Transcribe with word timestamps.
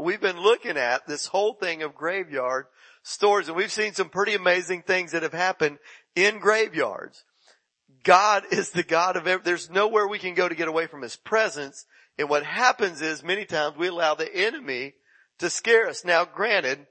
we've 0.00 0.20
been 0.20 0.40
looking 0.40 0.76
at 0.76 1.06
this 1.06 1.26
whole 1.26 1.54
thing 1.54 1.82
of 1.82 1.94
graveyard 1.94 2.66
stories 3.02 3.48
and 3.48 3.56
we've 3.56 3.72
seen 3.72 3.94
some 3.94 4.08
pretty 4.08 4.34
amazing 4.34 4.82
things 4.82 5.12
that 5.12 5.22
have 5.22 5.32
happened 5.32 5.78
in 6.14 6.38
graveyards. 6.38 7.24
God 8.02 8.44
is 8.50 8.70
the 8.70 8.82
God 8.82 9.16
of 9.16 9.26
every, 9.26 9.42
there's 9.44 9.70
nowhere 9.70 10.06
we 10.06 10.18
can 10.18 10.34
go 10.34 10.48
to 10.48 10.54
get 10.54 10.68
away 10.68 10.86
from 10.86 11.02
His 11.02 11.16
presence. 11.16 11.86
And 12.18 12.28
what 12.28 12.44
happens 12.44 13.00
is 13.00 13.22
many 13.22 13.44
times 13.44 13.76
we 13.76 13.88
allow 13.88 14.14
the 14.14 14.34
enemy 14.34 14.94
to 15.38 15.50
scare 15.50 15.88
us. 15.88 16.04
Now 16.04 16.24
granted, 16.24 16.86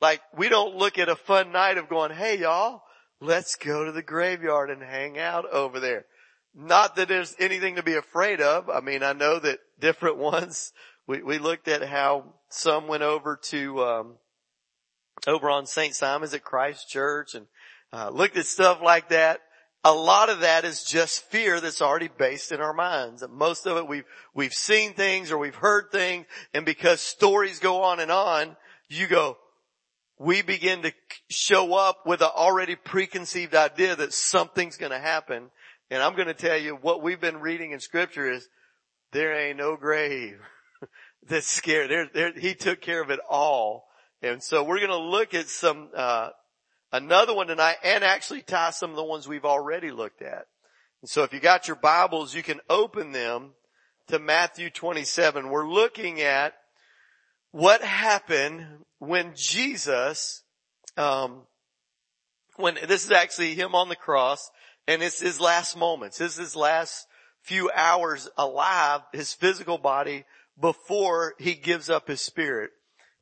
like 0.00 0.20
we 0.36 0.48
don't 0.48 0.76
look 0.76 0.98
at 0.98 1.08
a 1.08 1.16
fun 1.16 1.52
night 1.52 1.78
of 1.78 1.88
going, 1.88 2.12
hey 2.12 2.38
y'all, 2.38 2.82
let's 3.20 3.56
go 3.56 3.84
to 3.84 3.92
the 3.92 4.02
graveyard 4.02 4.70
and 4.70 4.82
hang 4.82 5.18
out 5.18 5.50
over 5.50 5.80
there. 5.80 6.06
Not 6.54 6.96
that 6.96 7.08
there's 7.08 7.34
anything 7.38 7.76
to 7.76 7.82
be 7.82 7.94
afraid 7.94 8.40
of. 8.40 8.70
I 8.70 8.80
mean, 8.80 9.02
I 9.02 9.12
know 9.12 9.38
that 9.38 9.58
different 9.78 10.16
ones, 10.18 10.72
we, 11.06 11.22
we 11.22 11.38
looked 11.38 11.68
at 11.68 11.82
how 11.82 12.34
some 12.48 12.88
went 12.88 13.02
over 13.02 13.38
to, 13.50 13.84
um, 13.84 14.14
over 15.26 15.50
on 15.50 15.66
St. 15.66 15.94
Simon's 15.94 16.34
at 16.34 16.44
Christ 16.44 16.88
Church 16.88 17.34
and, 17.34 17.46
uh, 17.92 18.10
looked 18.10 18.36
at 18.36 18.46
stuff 18.46 18.80
like 18.82 19.10
that. 19.10 19.40
A 19.84 19.92
lot 19.92 20.30
of 20.30 20.40
that 20.40 20.64
is 20.64 20.82
just 20.82 21.22
fear 21.30 21.60
that's 21.60 21.80
already 21.80 22.08
based 22.08 22.50
in 22.50 22.60
our 22.60 22.72
minds. 22.72 23.22
Most 23.30 23.66
of 23.66 23.76
it 23.76 23.86
we've, 23.86 24.04
we've 24.34 24.52
seen 24.52 24.94
things 24.94 25.30
or 25.30 25.38
we've 25.38 25.54
heard 25.54 25.92
things 25.92 26.26
and 26.52 26.66
because 26.66 27.00
stories 27.00 27.60
go 27.60 27.82
on 27.82 28.00
and 28.00 28.10
on, 28.10 28.56
you 28.88 29.06
go, 29.06 29.38
we 30.18 30.42
begin 30.42 30.82
to 30.82 30.92
show 31.28 31.74
up 31.74 32.06
with 32.06 32.20
an 32.20 32.30
already 32.34 32.74
preconceived 32.74 33.54
idea 33.54 33.94
that 33.94 34.12
something's 34.12 34.76
going 34.76 34.92
to 34.92 34.98
happen. 34.98 35.50
And 35.90 36.02
I'm 36.02 36.14
going 36.14 36.28
to 36.28 36.34
tell 36.34 36.56
you 36.56 36.74
what 36.74 37.02
we've 37.02 37.20
been 37.20 37.38
reading 37.38 37.72
in 37.72 37.80
scripture 37.80 38.30
is 38.30 38.48
there 39.12 39.34
ain't 39.34 39.58
no 39.58 39.76
grave 39.76 40.38
that's 41.28 41.46
scared. 41.46 42.08
There, 42.12 42.32
he 42.32 42.54
took 42.54 42.80
care 42.80 43.02
of 43.02 43.10
it 43.10 43.20
all. 43.28 43.86
And 44.22 44.42
so 44.42 44.62
we're 44.62 44.78
going 44.78 44.90
to 44.90 44.96
look 44.96 45.34
at 45.34 45.48
some, 45.48 45.90
uh, 45.94 46.30
another 46.92 47.34
one 47.34 47.48
tonight 47.48 47.76
and 47.84 48.02
actually 48.02 48.42
tie 48.42 48.70
some 48.70 48.90
of 48.90 48.96
the 48.96 49.04
ones 49.04 49.28
we've 49.28 49.44
already 49.44 49.90
looked 49.90 50.22
at. 50.22 50.46
And 51.02 51.10
so 51.10 51.22
if 51.22 51.32
you 51.32 51.40
got 51.40 51.68
your 51.68 51.76
Bibles, 51.76 52.34
you 52.34 52.42
can 52.42 52.60
open 52.70 53.12
them 53.12 53.52
to 54.08 54.18
Matthew 54.18 54.70
27. 54.70 55.48
We're 55.48 55.68
looking 55.68 56.20
at 56.20 56.54
what 57.50 57.82
happened 57.82 58.66
when 58.98 59.32
Jesus, 59.36 60.42
um, 60.96 61.42
when 62.56 62.78
this 62.86 63.04
is 63.04 63.12
actually 63.12 63.54
him 63.54 63.74
on 63.74 63.88
the 63.88 63.96
cross 63.96 64.50
and 64.88 65.02
it's 65.02 65.20
his 65.20 65.40
last 65.40 65.76
moments. 65.76 66.18
This 66.18 66.32
is 66.32 66.38
his 66.38 66.56
last 66.56 67.06
few 67.42 67.70
hours 67.74 68.28
alive, 68.36 69.02
his 69.12 69.32
physical 69.32 69.78
body 69.78 70.24
before 70.60 71.34
he 71.38 71.54
gives 71.54 71.90
up 71.90 72.08
his 72.08 72.20
spirit. 72.20 72.70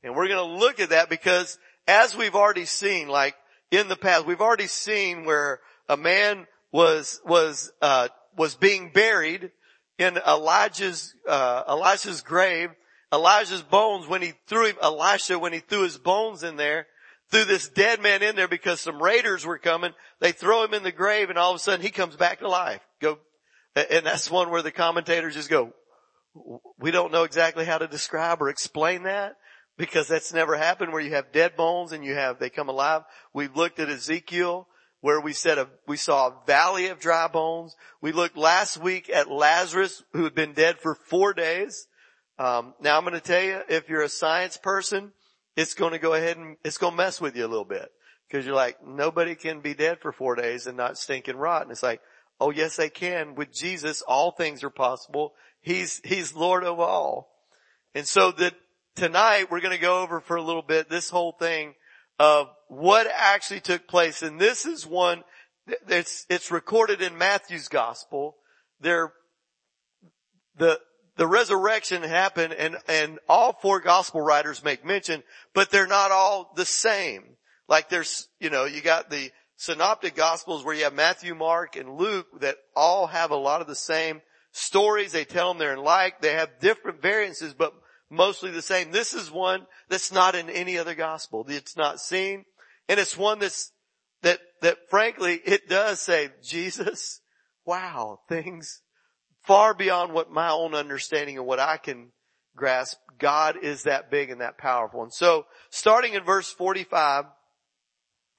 And 0.03 0.15
we're 0.15 0.29
going 0.29 0.49
to 0.49 0.59
look 0.59 0.81
at 0.81 0.91
that 0.91 1.09
because 1.09 1.59
as 1.87 2.17
we've 2.17 2.35
already 2.35 2.65
seen, 2.65 3.09
like 3.09 3.35
in 3.71 3.89
the 3.89 3.97
past, 3.97 4.27
we've 4.27 4.41
already 4.41 4.67
seen 4.67 5.25
where 5.25 5.61
a 5.89 5.97
man 5.97 6.47
was, 6.73 7.21
was, 7.25 7.73
uh, 7.81 8.09
was 8.37 8.55
being 8.55 8.91
buried 8.93 9.51
in 9.99 10.19
Elijah's, 10.27 11.15
uh, 11.29 11.63
Elijah's 11.69 12.21
grave. 12.21 12.71
Elijah's 13.13 13.63
bones 13.63 14.09
when 14.09 14.23
he 14.23 14.33
threw 14.49 14.67
him, 14.67 14.77
Elisha 14.83 15.39
when 15.39 15.53
he 15.53 15.61
threw 15.61 15.83
his 15.83 15.99
bones 15.99 16.43
in 16.43 16.57
there, 16.57 16.89
threw 17.31 17.45
this 17.45 17.69
dead 17.69 18.03
man 18.03 18.25
in 18.25 18.35
there 18.35 18.49
because 18.49 18.81
some 18.81 19.01
raiders 19.01 19.47
were 19.47 19.59
coming. 19.59 19.93
They 20.21 20.33
throw 20.33 20.65
him 20.65 20.75
in 20.75 20.83
the 20.83 20.91
grave 20.91 21.31
and 21.31 21.39
all 21.39 21.51
of 21.51 21.57
a 21.57 21.61
sudden 21.61 21.81
he 21.81 21.91
comes 21.91 22.17
back 22.17 22.41
to 22.41 22.49
life. 22.49 22.81
Go, 23.01 23.19
and 23.77 24.05
that's 24.05 24.31
one 24.31 24.51
where 24.51 24.63
the 24.63 24.73
commentators 24.73 25.35
just 25.35 25.49
go, 25.49 25.73
we 26.79 26.91
don't 26.91 27.13
know 27.13 27.25
exactly 27.25 27.65
how 27.65 27.79
to 27.79 27.87
describe 27.87 28.43
or 28.43 28.49
explain 28.49 29.05
that 29.05 29.37
because 29.77 30.09
that's 30.09 30.33
never 30.33 30.57
happened 30.57 30.93
where 30.93 31.03
you 31.03 31.15
have 31.15 31.33
dead 31.33 31.57
bones 31.57 31.93
and 31.93 32.05
you 32.05 32.15
have, 32.15 32.39
they 32.39 32.51
come 32.51 32.69
alive. 32.69 33.03
We've 33.33 33.55
looked 33.55 33.81
at 33.81 33.89
Ezekiel 33.89 34.69
where 35.01 35.21
we 35.21 35.33
said 35.33 35.59
a, 35.59 35.69
we 35.87 35.97
saw 35.97 36.29
a 36.29 36.47
valley 36.47 36.89
of 36.89 36.99
dry 36.99 37.29
bones. 37.29 37.77
We 38.01 38.13
looked 38.13 38.37
last 38.37 38.79
week 38.79 39.11
at 39.11 39.31
Lazarus 39.31 40.03
who 40.13 40.25
had 40.25 40.35
been 40.35 40.55
dead 40.55 40.81
for 40.81 40.95
four 40.95 41.35
days. 41.35 41.87
Um, 42.39 42.75
now 42.81 42.97
I'm 42.97 43.05
going 43.05 43.15
to 43.15 43.21
tell 43.21 43.43
you, 43.43 43.61
if 43.69 43.89
you're 43.89 44.03
a 44.03 44.09
science 44.09 44.57
person, 44.57 45.13
it's 45.57 45.75
going 45.75 45.93
to 45.93 45.99
go 45.99 46.15
ahead 46.15 46.37
and 46.37 46.57
it's 46.65 46.79
going 46.79 46.93
to 46.93 46.97
mess 46.97 47.21
with 47.21 47.37
you 47.37 47.45
a 47.45 47.49
little 47.49 47.65
bit 47.65 47.89
because 48.27 48.47
you're 48.47 48.55
like, 48.55 48.85
nobody 48.85 49.35
can 49.35 49.61
be 49.61 49.75
dead 49.75 49.99
for 50.01 50.11
four 50.11 50.35
days 50.35 50.67
and 50.67 50.77
not 50.77 50.99
stink 50.99 51.29
and 51.29 51.41
rot. 51.41 51.63
And 51.63 51.71
it's 51.71 51.83
like, 51.83 52.01
oh 52.41 52.51
yes, 52.51 52.77
they 52.77 52.89
can. 52.89 53.35
With 53.35 53.53
Jesus, 53.53 54.03
all 54.03 54.31
things 54.31 54.65
are 54.65 54.71
possible. 54.71 55.35
He's, 55.65 56.03
he's 56.05 56.35
Lord 56.35 56.63
of 56.63 56.79
all. 56.79 57.31
And 57.95 58.07
so 58.07 58.33
that 58.33 58.55
tonight 58.95 59.51
we're 59.51 59.63
going 59.63 59.75
to 59.75 59.81
go 59.81 60.03
over 60.03 60.21
for 60.21 60.37
a 60.37 60.43
little 60.43 60.63
bit 60.63 60.91
this 60.91 61.09
whole 61.09 61.33
thing 61.33 61.73
of 62.19 62.49
what 62.69 63.07
actually 63.11 63.61
took 63.61 63.89
place. 63.89 64.21
And 64.21 64.39
this 64.39 64.67
is 64.67 64.87
one 64.87 65.25
it's, 65.89 66.27
it's 66.29 66.51
recorded 66.51 67.01
in 67.01 67.17
Matthew's 67.17 67.69
gospel. 67.69 68.37
There, 68.81 69.15
the, 70.59 70.79
the 71.17 71.27
resurrection 71.27 72.03
happened 72.03 72.53
and, 72.53 72.77
and 72.87 73.19
all 73.27 73.55
four 73.55 73.81
gospel 73.81 74.21
writers 74.21 74.63
make 74.63 74.85
mention, 74.85 75.23
but 75.55 75.71
they're 75.71 75.87
not 75.87 76.11
all 76.11 76.53
the 76.57 76.67
same. 76.67 77.23
Like 77.71 77.89
there's, 77.89 78.29
you 78.39 78.51
know, 78.51 78.67
you 78.67 78.83
got 78.83 79.09
the 79.09 79.31
synoptic 79.57 80.15
gospels 80.15 80.63
where 80.63 80.75
you 80.75 80.85
have 80.85 80.93
Matthew, 80.93 81.35
Mark, 81.35 81.77
and 81.77 81.97
Luke 81.97 82.27
that 82.41 82.57
all 82.77 83.07
have 83.07 83.31
a 83.31 83.37
lot 83.37 83.63
of 83.63 83.67
the 83.67 83.75
same 83.75 84.21
stories. 84.55 85.13
They 85.13 85.25
tell 85.25 85.49
them 85.49 85.59
they're 85.59 85.75
in 85.75 85.83
like. 85.83 86.21
They 86.21 86.33
have 86.33 86.61
different 86.61 87.03
variances, 87.03 87.53
but 87.53 87.75
mostly 88.09 88.51
the 88.51 88.63
same. 88.63 88.93
This 88.93 89.13
is 89.13 89.31
one 89.31 89.67
that's 89.89 90.13
not 90.13 90.35
in 90.35 90.49
any 90.49 90.79
other 90.79 90.95
gospel. 90.95 91.45
It's 91.49 91.77
not 91.77 92.01
seen. 92.01 92.45
And 92.89 92.99
it's 92.99 93.19
one 93.19 93.41
that's, 93.41 93.73
that, 94.23 94.39
that 94.63 94.79
frankly, 94.89 95.41
it 95.45 95.69
does 95.69 96.01
say, 96.01 96.31
Jesus, 96.43 97.21
wow, 97.67 98.21
things 98.29 98.81
far 99.43 99.75
beyond 99.75 100.13
what 100.13 100.31
my 100.31 100.51
own 100.51 100.75
understanding 100.75 101.37
and 101.37 101.47
what 101.47 101.61
I 101.61 101.77
can 101.77 102.13
grasp. 102.57 102.97
God 103.19 103.57
is 103.63 103.83
that 103.83 104.11
big 104.11 104.31
and 104.31 104.41
that 104.41 104.59
powerful. 104.59 105.03
And 105.03 105.13
so 105.13 105.47
starting 105.71 106.15
in 106.15 106.25
verse 106.25 106.51
45, 106.53 107.25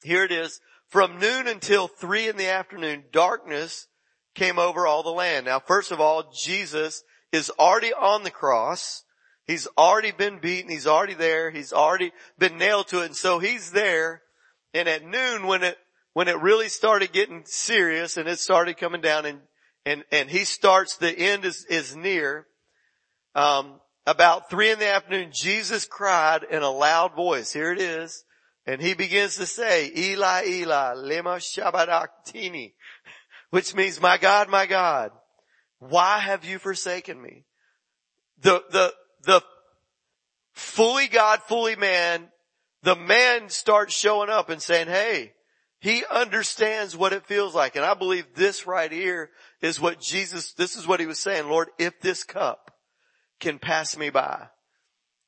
here 0.04 0.24
it 0.24 0.32
is. 0.32 0.60
From 0.88 1.20
noon 1.20 1.48
until 1.48 1.88
three 1.88 2.28
in 2.28 2.38
the 2.38 2.48
afternoon, 2.48 3.06
darkness 3.12 3.88
came 4.36 4.60
over 4.60 4.86
all 4.86 5.02
the 5.02 5.10
land. 5.10 5.46
Now, 5.46 5.60
first 5.60 5.92
of 5.92 6.00
all, 6.00 6.32
Jesus 6.32 7.04
is 7.32 7.50
already 7.58 7.94
on 7.94 8.24
the 8.24 8.32
cross. 8.32 9.04
He's 9.48 9.68
already 9.78 10.12
been 10.12 10.40
beaten. 10.40 10.70
He's 10.70 10.88
already 10.88 11.14
there. 11.14 11.52
He's 11.52 11.74
already 11.74 12.12
been 12.38 12.58
nailed 12.58 12.90
to 12.90 13.02
it. 13.02 13.08
And 13.08 13.16
so 13.16 13.40
he's 13.40 13.72
there. 13.72 14.22
And 14.74 14.88
at 14.88 15.06
noon 15.06 15.48
when 15.48 15.64
it, 15.64 15.78
when 16.14 16.28
it 16.28 16.40
really 16.40 16.70
started 16.70 17.14
getting 17.14 17.44
serious 17.46 18.18
and 18.18 18.28
it 18.28 18.40
started 18.40 18.78
coming 18.78 19.02
down 19.02 19.26
and, 19.26 19.40
and, 19.86 20.04
and 20.12 20.30
he 20.30 20.46
starts, 20.46 20.98
the 20.98 21.18
end 21.18 21.46
is, 21.46 21.66
is 21.70 21.96
near, 21.96 22.48
um, 23.36 23.80
about 24.08 24.50
three 24.50 24.72
in 24.72 24.80
the 24.80 24.88
afternoon, 24.88 25.32
Jesus 25.34 25.86
cried 25.86 26.44
in 26.44 26.62
a 26.62 26.70
loud 26.70 27.16
voice. 27.16 27.52
Here 27.52 27.72
it 27.72 27.82
is. 27.82 28.24
And 28.68 28.82
he 28.82 28.96
begins 28.96 29.36
to 29.38 29.46
say, 29.46 29.92
Eli, 29.96 30.46
Eli, 30.48 30.94
lema 30.96 31.42
sabachthani, 31.42 32.74
which 33.50 33.76
means, 33.76 34.02
my 34.02 34.18
God, 34.18 34.50
my 34.50 34.66
God, 34.66 35.12
why 35.80 36.20
have 36.20 36.46
you 36.46 36.60
forsaken 36.60 37.22
me? 37.22 37.46
The, 38.42 38.64
the, 38.72 38.94
the 39.24 39.42
fully 40.54 41.08
God, 41.08 41.42
fully 41.44 41.76
man, 41.76 42.30
the 42.84 42.96
man 42.96 43.50
starts 43.50 43.94
showing 43.94 44.30
up 44.30 44.50
and 44.50 44.62
saying, 44.62 44.88
hey, 44.88 45.34
he 45.80 46.04
understands 46.10 46.98
what 46.98 47.14
it 47.14 47.26
feels 47.26 47.54
like. 47.54 47.76
And 47.76 47.86
I 47.86 47.94
believe 47.94 48.26
this 48.34 48.66
right 48.66 48.92
here 48.92 49.30
is 49.62 49.80
what 49.80 50.00
Jesus, 50.00 50.54
this 50.54 50.76
is 50.76 50.88
what 50.88 51.00
he 51.00 51.06
was 51.06 51.20
saying, 51.20 51.48
Lord, 51.50 51.70
if 51.78 52.00
this 52.02 52.24
cup 52.24 52.72
can 53.40 53.60
pass 53.60 53.98
me 53.98 54.10
by. 54.10 54.48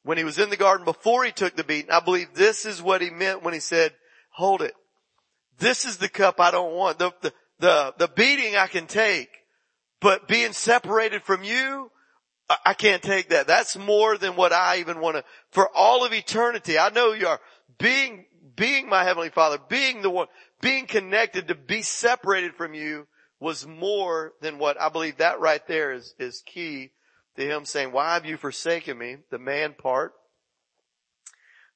When 0.03 0.17
he 0.17 0.23
was 0.23 0.39
in 0.39 0.49
the 0.49 0.57
garden 0.57 0.85
before 0.85 1.25
he 1.25 1.31
took 1.31 1.55
the 1.55 1.63
beating, 1.63 1.91
I 1.91 1.99
believe 1.99 2.33
this 2.33 2.65
is 2.65 2.81
what 2.81 3.01
he 3.01 3.09
meant 3.09 3.43
when 3.43 3.53
he 3.53 3.59
said, 3.59 3.93
hold 4.31 4.61
it. 4.61 4.73
This 5.59 5.85
is 5.85 5.97
the 5.97 6.09
cup 6.09 6.39
I 6.39 6.51
don't 6.51 6.73
want. 6.73 6.99
The, 6.99 7.11
the, 7.21 7.33
the, 7.59 7.93
the 7.97 8.07
beating 8.07 8.55
I 8.55 8.67
can 8.67 8.87
take, 8.87 9.29
but 9.99 10.27
being 10.27 10.53
separated 10.53 11.23
from 11.23 11.43
you, 11.43 11.91
I 12.65 12.73
can't 12.73 13.01
take 13.01 13.29
that. 13.29 13.47
That's 13.47 13.77
more 13.77 14.17
than 14.17 14.35
what 14.35 14.53
I 14.53 14.77
even 14.77 15.01
want 15.01 15.17
to, 15.17 15.23
for 15.51 15.69
all 15.75 16.05
of 16.05 16.13
eternity. 16.13 16.79
I 16.79 16.89
know 16.91 17.11
you 17.13 17.27
are 17.27 17.41
being, 17.77 18.25
being 18.55 18.87
my 18.87 19.03
heavenly 19.03 19.29
father, 19.29 19.57
being 19.67 20.01
the 20.01 20.09
one, 20.09 20.27
being 20.61 20.85
connected 20.85 21.49
to 21.49 21.55
be 21.55 21.81
separated 21.81 22.55
from 22.55 22.73
you 22.73 23.07
was 23.39 23.67
more 23.67 24.33
than 24.41 24.57
what 24.59 24.79
I 24.79 24.89
believe 24.89 25.17
that 25.17 25.39
right 25.39 25.65
there 25.67 25.91
is, 25.91 26.15
is 26.19 26.41
key 26.45 26.91
to 27.35 27.45
him 27.45 27.65
saying, 27.65 27.91
why 27.91 28.13
have 28.13 28.25
you 28.25 28.37
forsaken 28.37 28.97
me? 28.97 29.17
The 29.29 29.39
man 29.39 29.75
part. 29.77 30.13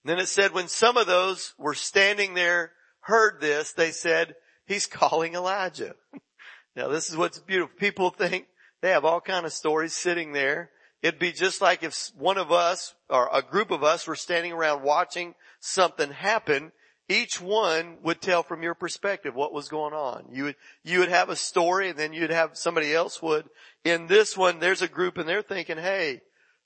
And 0.04 0.10
then 0.10 0.20
it 0.20 0.28
said 0.28 0.54
when 0.54 0.68
some 0.68 0.98
of 0.98 1.06
those 1.06 1.54
were 1.58 1.76
standing 1.76 2.34
there 2.34 2.72
heard 3.02 3.42
this, 3.42 3.74
they 3.74 3.92
said, 3.92 4.36
he's 4.66 4.88
calling 4.88 5.36
Elijah. 5.36 5.96
now 6.76 6.88
this 6.88 7.10
is 7.10 7.18
what's 7.18 7.40
beautiful. 7.40 7.76
People 7.78 8.10
think 8.10 8.48
they 8.82 8.90
have 8.90 9.06
all 9.06 9.22
kind 9.22 9.46
of 9.46 9.54
stories 9.54 9.94
sitting 9.94 10.34
there 10.34 10.72
It'd 11.02 11.20
be 11.20 11.32
just 11.32 11.62
like 11.62 11.84
if 11.84 12.12
one 12.16 12.38
of 12.38 12.52
us 12.52 12.94
or 13.10 13.30
a 13.34 13.42
group 13.42 13.72
of 13.72 13.84
us 13.84 14.06
were 14.06 14.16
standing 14.16 14.52
around 14.52 14.84
watching 14.84 15.34
something 15.60 16.12
happen. 16.12 16.72
Each 17.10 17.42
one 17.42 17.98
would 18.04 18.22
tell 18.22 18.44
from 18.44 18.62
your 18.62 18.76
perspective 18.76 19.34
what 19.34 19.52
was 19.52 19.68
going 19.68 19.94
on. 19.94 20.28
You 20.32 20.44
would, 20.46 20.56
you 20.84 21.00
would 21.00 21.10
have 21.10 21.30
a 21.30 21.36
story 21.36 21.90
and 21.90 21.98
then 21.98 22.14
you'd 22.14 22.30
have 22.30 22.52
somebody 22.54 22.94
else 22.94 23.22
would. 23.22 23.50
In 23.84 24.08
this 24.08 24.38
one, 24.38 24.60
there's 24.60 24.84
a 24.84 24.88
group 24.88 25.18
and 25.18 25.28
they're 25.28 25.42
thinking, 25.42 25.78
hey, 25.78 26.22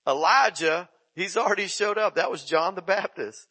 Elijah, 0.06 0.90
he's 1.16 1.38
already 1.38 1.68
showed 1.68 1.98
up. 1.98 2.16
That 2.16 2.30
was 2.30 2.44
John 2.44 2.76
the 2.76 2.82
Baptist. 2.82 3.48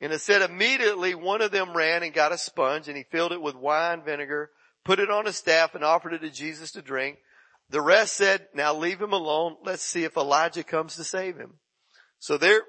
And 0.00 0.12
it 0.12 0.20
said 0.20 0.42
immediately 0.42 1.14
one 1.14 1.42
of 1.42 1.50
them 1.50 1.76
ran 1.76 2.02
and 2.02 2.12
got 2.12 2.32
a 2.32 2.38
sponge 2.38 2.88
and 2.88 2.96
he 2.96 3.02
filled 3.02 3.32
it 3.32 3.42
with 3.42 3.56
wine 3.56 4.02
vinegar, 4.04 4.50
put 4.84 5.00
it 5.00 5.10
on 5.10 5.26
a 5.26 5.32
staff 5.32 5.74
and 5.74 5.82
offered 5.82 6.12
it 6.12 6.20
to 6.20 6.30
Jesus 6.30 6.72
to 6.72 6.82
drink. 6.82 7.18
The 7.70 7.80
rest 7.80 8.14
said, 8.14 8.46
now 8.54 8.74
leave 8.74 9.00
him 9.00 9.12
alone. 9.12 9.56
Let's 9.64 9.82
see 9.82 10.04
if 10.04 10.16
Elijah 10.16 10.62
comes 10.62 10.96
to 10.96 11.04
save 11.04 11.36
him. 11.36 11.54
So 12.18 12.38
they're, 12.38 12.62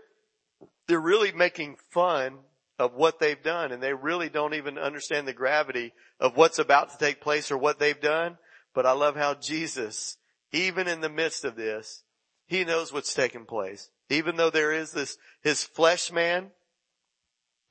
they're 0.87 0.99
really 0.99 1.31
making 1.31 1.77
fun 1.91 2.39
of 2.79 2.93
what 2.93 3.19
they've 3.19 3.41
done 3.41 3.71
and 3.71 3.83
they 3.83 3.93
really 3.93 4.29
don't 4.29 4.55
even 4.55 4.77
understand 4.77 5.27
the 5.27 5.33
gravity 5.33 5.93
of 6.19 6.35
what's 6.35 6.59
about 6.59 6.91
to 6.91 6.97
take 6.97 7.21
place 7.21 7.51
or 7.51 7.57
what 7.57 7.79
they've 7.79 8.01
done. 8.01 8.37
But 8.73 8.85
I 8.85 8.93
love 8.93 9.15
how 9.15 9.35
Jesus, 9.35 10.17
even 10.51 10.87
in 10.87 11.01
the 11.01 11.09
midst 11.09 11.45
of 11.45 11.55
this, 11.55 12.03
he 12.47 12.63
knows 12.63 12.91
what's 12.91 13.13
taking 13.13 13.45
place. 13.45 13.89
Even 14.09 14.35
though 14.35 14.49
there 14.49 14.71
is 14.71 14.91
this, 14.91 15.17
his 15.43 15.63
flesh 15.63 16.11
man, 16.11 16.49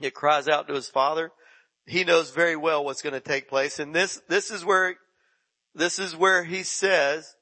it 0.01 0.15
cries 0.15 0.49
out 0.49 0.69
to 0.69 0.75
his 0.75 0.89
father. 0.89 1.33
He 1.87 2.05
knows 2.05 2.31
very 2.31 2.57
well 2.57 2.85
what's 2.85 3.03
going 3.03 3.15
to 3.15 3.21
take 3.21 3.49
place. 3.49 3.79
And 3.79 3.95
this, 3.95 4.21
this 4.29 4.51
is 4.51 4.65
where 4.65 4.97
this 5.75 5.99
is 5.99 6.17
where 6.17 6.43
he 6.43 6.65
says, 6.65 7.37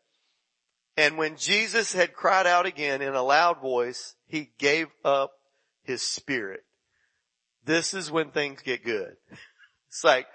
and 0.97 1.17
when 1.17 1.37
Jesus 1.37 1.93
had 1.93 2.13
cried 2.13 2.47
out 2.47 2.67
again 2.67 3.01
in 3.01 3.15
a 3.15 3.23
loud 3.23 3.61
voice, 3.61 4.15
he 4.27 4.51
gave 4.59 4.89
up 5.05 5.33
his 5.83 6.03
spirit. 6.03 6.61
This 7.65 7.95
is 7.95 8.11
when 8.11 8.31
things 8.31 8.63
get 8.63 8.85
good. 8.85 9.17
It's 9.89 10.05
like 10.05 10.27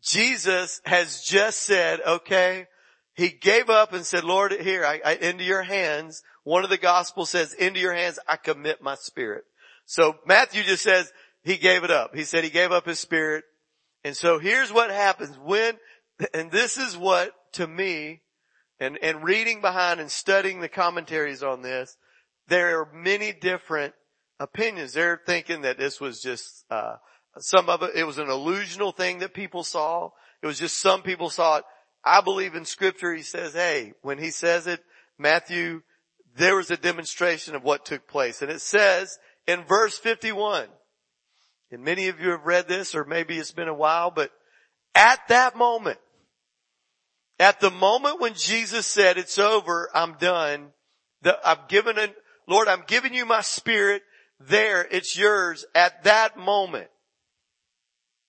Jesus 0.00 0.80
has 0.86 1.20
just 1.20 1.64
said, 1.64 2.00
okay, 2.00 2.66
he 3.12 3.28
gave 3.28 3.68
up 3.68 3.92
and 3.92 4.06
said, 4.06 4.24
Lord, 4.24 4.52
here, 4.52 4.86
I, 4.86 5.00
I, 5.04 5.14
into 5.16 5.44
your 5.44 5.64
hands. 5.64 6.22
One 6.44 6.64
of 6.64 6.70
the 6.70 6.78
gospels 6.78 7.28
says, 7.28 7.52
into 7.52 7.78
your 7.78 7.92
hands, 7.92 8.18
I 8.26 8.36
commit 8.36 8.80
my 8.80 8.94
spirit. 8.94 9.44
So 9.84 10.14
Matthew 10.26 10.62
just 10.62 10.82
says 10.82 11.12
he 11.46 11.56
gave 11.56 11.84
it 11.84 11.90
up. 11.92 12.14
He 12.14 12.24
said 12.24 12.42
he 12.42 12.50
gave 12.50 12.72
up 12.72 12.86
his 12.86 12.98
spirit. 12.98 13.44
And 14.02 14.16
so 14.16 14.38
here's 14.38 14.72
what 14.72 14.90
happens 14.90 15.38
when 15.38 15.78
and 16.32 16.50
this 16.50 16.76
is 16.76 16.96
what 16.96 17.32
to 17.52 17.66
me, 17.66 18.22
and, 18.80 18.98
and 19.02 19.22
reading 19.22 19.60
behind 19.60 20.00
and 20.00 20.10
studying 20.10 20.60
the 20.60 20.68
commentaries 20.68 21.42
on 21.42 21.62
this, 21.62 21.96
there 22.48 22.80
are 22.80 22.88
many 22.92 23.32
different 23.32 23.94
opinions. 24.40 24.92
They're 24.92 25.20
thinking 25.24 25.62
that 25.62 25.78
this 25.78 26.00
was 26.00 26.20
just, 26.20 26.64
uh, 26.70 26.96
some 27.38 27.68
of 27.68 27.82
it, 27.82 27.92
it 27.94 28.04
was 28.04 28.18
an 28.18 28.28
illusional 28.28 28.94
thing 28.96 29.20
that 29.20 29.34
people 29.34 29.62
saw. 29.62 30.10
It 30.42 30.46
was 30.46 30.58
just 30.58 30.80
some 30.80 31.02
people 31.02 31.30
saw 31.30 31.58
it. 31.58 31.64
I 32.04 32.20
believe 32.20 32.54
in 32.54 32.64
scripture, 32.64 33.14
he 33.14 33.22
says, 33.22 33.54
hey, 33.54 33.92
when 34.02 34.18
he 34.18 34.30
says 34.30 34.66
it, 34.66 34.80
Matthew, 35.18 35.82
there 36.36 36.56
was 36.56 36.70
a 36.70 36.76
demonstration 36.76 37.54
of 37.54 37.62
what 37.62 37.84
took 37.84 38.06
place. 38.06 38.42
And 38.42 38.50
it 38.50 38.60
says 38.60 39.18
in 39.46 39.64
verse 39.64 39.98
51, 39.98 40.68
and 41.76 41.84
many 41.84 42.08
of 42.08 42.20
you 42.20 42.30
have 42.30 42.46
read 42.46 42.68
this 42.68 42.94
or 42.94 43.04
maybe 43.04 43.36
it's 43.36 43.52
been 43.52 43.68
a 43.68 43.74
while, 43.74 44.10
but 44.10 44.30
at 44.94 45.20
that 45.28 45.56
moment, 45.56 45.98
at 47.38 47.60
the 47.60 47.70
moment 47.70 48.18
when 48.18 48.32
Jesus 48.32 48.86
said, 48.86 49.18
it's 49.18 49.38
over, 49.38 49.90
I'm 49.94 50.14
done, 50.14 50.68
the, 51.20 51.38
I've 51.46 51.68
given 51.68 51.98
it, 51.98 52.16
Lord, 52.48 52.66
I'm 52.66 52.84
giving 52.86 53.12
you 53.12 53.26
my 53.26 53.42
spirit, 53.42 54.00
there, 54.40 54.88
it's 54.90 55.18
yours. 55.18 55.66
At 55.74 56.04
that 56.04 56.38
moment, 56.38 56.88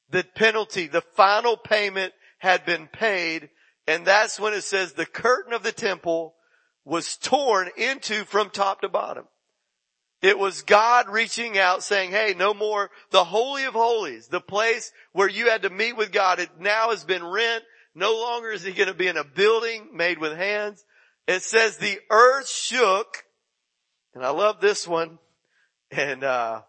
the 0.10 0.26
penalty, 0.36 0.88
the 0.88 1.00
final 1.16 1.56
payment 1.56 2.12
had 2.40 2.66
been 2.66 2.88
paid, 2.88 3.50
and 3.88 4.06
that's 4.06 4.42
when 4.42 4.54
it 4.54 4.64
says 4.64 4.92
the 4.92 5.06
curtain 5.06 5.54
of 5.54 5.64
the 5.64 5.72
temple 5.72 6.36
was 6.84 7.16
torn 7.16 7.70
into 7.78 8.26
from 8.26 8.50
top 8.50 8.82
to 8.82 8.90
bottom. 8.90 9.24
It 10.22 10.40
was 10.40 10.64
God 10.64 11.10
reaching 11.10 11.58
out 11.58 11.84
saying, 11.84 12.12
hey, 12.12 12.34
no 12.38 12.54
more, 12.54 12.90
the 13.12 13.24
Holy 13.24 13.66
of 13.66 13.74
Holies, 13.74 14.28
the 14.28 14.42
place 14.42 14.92
where 15.12 15.30
you 15.30 15.50
had 15.50 15.62
to 15.62 15.70
meet 15.70 15.96
with 15.96 16.12
God, 16.12 16.40
it 16.40 16.50
now 16.60 16.90
has 16.90 17.04
been 17.04 17.24
rent 17.24 17.64
no 17.98 18.14
longer 18.14 18.52
is 18.52 18.64
he 18.64 18.74
going 18.74 18.90
to 18.90 18.94
be 18.94 19.08
in 19.08 19.18
a 19.18 19.24
building 19.24 19.90
made 19.92 20.20
with 20.20 20.38
hands. 20.38 20.86
It 21.28 21.42
says 21.42 21.78
the 21.78 22.00
earth 22.12 22.48
shook, 22.48 23.26
and 24.14 24.24
I 24.24 24.30
love 24.30 24.62
this 24.62 24.88
one, 24.88 25.18
and 25.90 26.24
uh, 26.24 26.62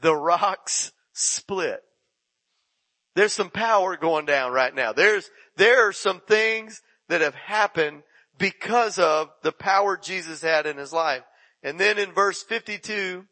the 0.00 0.14
rocks 0.14 0.92
split. 1.12 1.82
There's 3.16 3.32
some 3.32 3.50
power 3.50 3.96
going 3.96 4.26
down 4.26 4.52
right 4.52 4.72
now. 4.72 4.92
There's 4.92 5.28
there 5.56 5.88
are 5.88 5.92
some 5.92 6.20
things 6.20 6.82
that 7.08 7.20
have 7.20 7.34
happened 7.34 8.04
because 8.38 8.96
of 9.00 9.30
the 9.42 9.52
power 9.52 9.96
Jesus 9.96 10.40
had 10.40 10.66
in 10.66 10.76
his 10.76 10.92
life. 10.92 11.24
And 11.64 11.80
then 11.80 11.98
in 11.98 12.12
verse 12.12 12.42
52, 12.42 13.24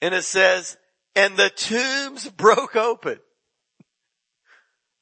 and 0.00 0.14
it 0.14 0.24
says, 0.24 0.76
and 1.14 1.36
the 1.36 1.50
tombs 1.50 2.28
broke 2.36 2.74
open. 2.74 3.18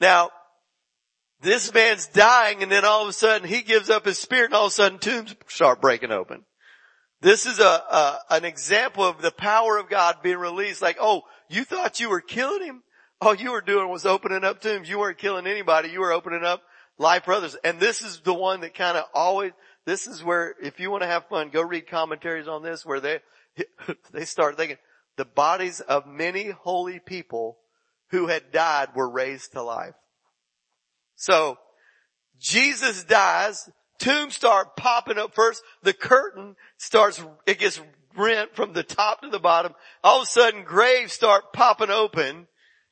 Now, 0.00 0.30
this 1.40 1.72
man's 1.72 2.06
dying 2.08 2.62
and 2.62 2.70
then 2.70 2.84
all 2.84 3.02
of 3.02 3.08
a 3.08 3.12
sudden 3.12 3.48
he 3.48 3.62
gives 3.62 3.90
up 3.90 4.04
his 4.04 4.18
spirit 4.18 4.46
and 4.46 4.54
all 4.54 4.66
of 4.66 4.72
a 4.72 4.74
sudden 4.74 4.98
tombs 4.98 5.34
start 5.48 5.80
breaking 5.80 6.12
open. 6.12 6.44
This 7.20 7.46
is 7.46 7.60
a, 7.60 7.64
a, 7.64 8.18
an 8.30 8.44
example 8.44 9.04
of 9.04 9.22
the 9.22 9.30
power 9.30 9.78
of 9.78 9.88
God 9.88 10.16
being 10.22 10.38
released. 10.38 10.82
Like, 10.82 10.98
oh, 11.00 11.22
you 11.48 11.62
thought 11.64 12.00
you 12.00 12.10
were 12.10 12.20
killing 12.20 12.64
him? 12.64 12.82
All 13.20 13.34
you 13.34 13.52
were 13.52 13.60
doing 13.60 13.88
was 13.88 14.04
opening 14.04 14.42
up 14.42 14.60
tombs. 14.60 14.88
You 14.88 14.98
weren't 14.98 15.18
killing 15.18 15.46
anybody. 15.46 15.90
You 15.90 16.00
were 16.00 16.12
opening 16.12 16.42
up 16.42 16.62
life 16.98 17.24
for 17.24 17.34
others. 17.34 17.56
And 17.62 17.78
this 17.78 18.02
is 18.02 18.20
the 18.20 18.34
one 18.34 18.60
that 18.62 18.74
kind 18.74 18.96
of 18.96 19.04
always, 19.14 19.52
this 19.84 20.06
is 20.06 20.22
where, 20.22 20.54
if 20.62 20.78
you 20.78 20.90
want 20.90 21.02
to 21.02 21.08
have 21.08 21.26
fun, 21.26 21.50
go 21.50 21.62
read 21.62 21.88
commentaries 21.88 22.48
on 22.48 22.62
this 22.62 22.86
where 22.86 23.00
they, 23.00 23.20
they 24.12 24.24
start 24.24 24.56
thinking 24.56 24.78
the 25.16 25.24
bodies 25.24 25.80
of 25.80 26.06
many 26.06 26.50
holy 26.50 27.00
people 27.00 27.58
who 28.10 28.26
had 28.26 28.52
died 28.52 28.90
were 28.94 29.08
raised 29.08 29.52
to 29.52 29.62
life. 29.62 29.94
So 31.16 31.58
Jesus 32.38 33.04
dies, 33.04 33.68
tombs 33.98 34.34
start 34.34 34.76
popping 34.76 35.18
up 35.18 35.34
first, 35.34 35.62
the 35.82 35.92
curtain 35.92 36.56
starts, 36.76 37.22
it 37.46 37.58
gets 37.58 37.80
rent 38.16 38.54
from 38.54 38.72
the 38.72 38.82
top 38.82 39.22
to 39.22 39.28
the 39.28 39.38
bottom. 39.38 39.74
All 40.02 40.18
of 40.18 40.24
a 40.24 40.26
sudden 40.26 40.64
graves 40.64 41.12
start 41.12 41.52
popping 41.52 41.90
open. 41.90 42.46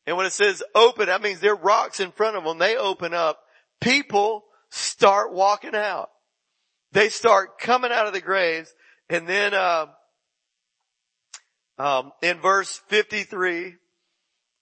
And 0.06 0.16
when 0.16 0.26
it 0.26 0.32
says 0.32 0.62
open, 0.74 1.06
that 1.06 1.22
means 1.22 1.40
there 1.40 1.52
are 1.52 1.56
rocks 1.56 2.00
in 2.00 2.12
front 2.12 2.36
of 2.36 2.44
them. 2.44 2.58
They 2.58 2.76
open 2.76 3.14
up. 3.14 3.40
People 3.80 4.44
start 4.70 5.32
walking 5.32 5.74
out. 5.74 6.10
They 6.92 7.08
start 7.08 7.58
coming 7.58 7.92
out 7.92 8.06
of 8.06 8.12
the 8.12 8.20
graves. 8.20 8.74
And 9.08 9.28
then, 9.28 9.54
uh, 9.54 9.86
um, 11.78 12.12
in 12.22 12.40
verse 12.40 12.80
53, 12.88 13.76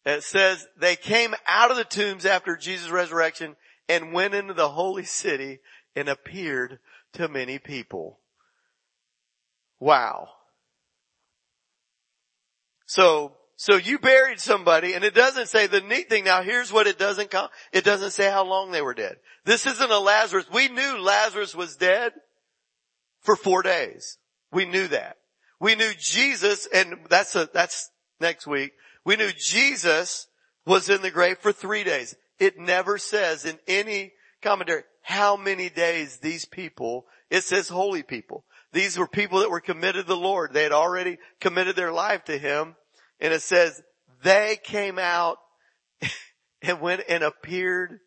it 0.04 0.22
says 0.22 0.66
they 0.78 0.96
came 0.96 1.34
out 1.46 1.70
of 1.70 1.76
the 1.76 1.84
tombs 1.84 2.24
after 2.24 2.56
Jesus' 2.56 2.90
resurrection 2.90 3.56
and 3.88 4.12
went 4.12 4.34
into 4.34 4.54
the 4.54 4.68
holy 4.68 5.04
city 5.04 5.58
and 5.96 6.08
appeared 6.08 6.78
to 7.14 7.28
many 7.28 7.58
people. 7.58 8.20
Wow. 9.80 10.28
So, 12.86 13.37
so 13.60 13.74
you 13.74 13.98
buried 13.98 14.38
somebody 14.38 14.94
and 14.94 15.02
it 15.02 15.16
doesn't 15.16 15.48
say 15.48 15.66
the 15.66 15.80
neat 15.80 16.08
thing. 16.08 16.22
Now 16.22 16.42
here's 16.42 16.72
what 16.72 16.86
it 16.86 16.96
doesn't 16.96 17.32
come. 17.32 17.48
It 17.72 17.82
doesn't 17.82 18.12
say 18.12 18.30
how 18.30 18.44
long 18.44 18.70
they 18.70 18.80
were 18.80 18.94
dead. 18.94 19.16
This 19.44 19.66
isn't 19.66 19.90
a 19.90 19.98
Lazarus. 19.98 20.46
We 20.52 20.68
knew 20.68 20.98
Lazarus 21.00 21.56
was 21.56 21.74
dead 21.74 22.12
for 23.20 23.34
four 23.34 23.64
days. 23.64 24.18
We 24.52 24.64
knew 24.64 24.86
that. 24.86 25.16
We 25.58 25.74
knew 25.74 25.90
Jesus 25.98 26.68
and 26.72 27.00
that's 27.10 27.34
a, 27.34 27.50
that's 27.52 27.90
next 28.20 28.46
week. 28.46 28.74
We 29.04 29.16
knew 29.16 29.32
Jesus 29.36 30.28
was 30.64 30.88
in 30.88 31.02
the 31.02 31.10
grave 31.10 31.38
for 31.38 31.50
three 31.50 31.82
days. 31.82 32.14
It 32.38 32.60
never 32.60 32.96
says 32.96 33.44
in 33.44 33.58
any 33.66 34.12
commentary 34.40 34.84
how 35.02 35.36
many 35.36 35.68
days 35.68 36.18
these 36.18 36.44
people, 36.44 37.06
it 37.28 37.42
says 37.42 37.68
holy 37.68 38.04
people. 38.04 38.44
These 38.72 38.96
were 38.96 39.08
people 39.08 39.40
that 39.40 39.50
were 39.50 39.60
committed 39.60 40.04
to 40.04 40.08
the 40.08 40.16
Lord. 40.16 40.52
They 40.52 40.62
had 40.62 40.70
already 40.70 41.18
committed 41.40 41.74
their 41.74 41.90
life 41.90 42.24
to 42.26 42.38
Him. 42.38 42.76
And 43.20 43.32
it 43.32 43.42
says 43.42 43.82
they 44.22 44.58
came 44.62 44.98
out 44.98 45.38
and 46.62 46.80
went 46.80 47.02
and 47.08 47.22
appeared 47.22 48.00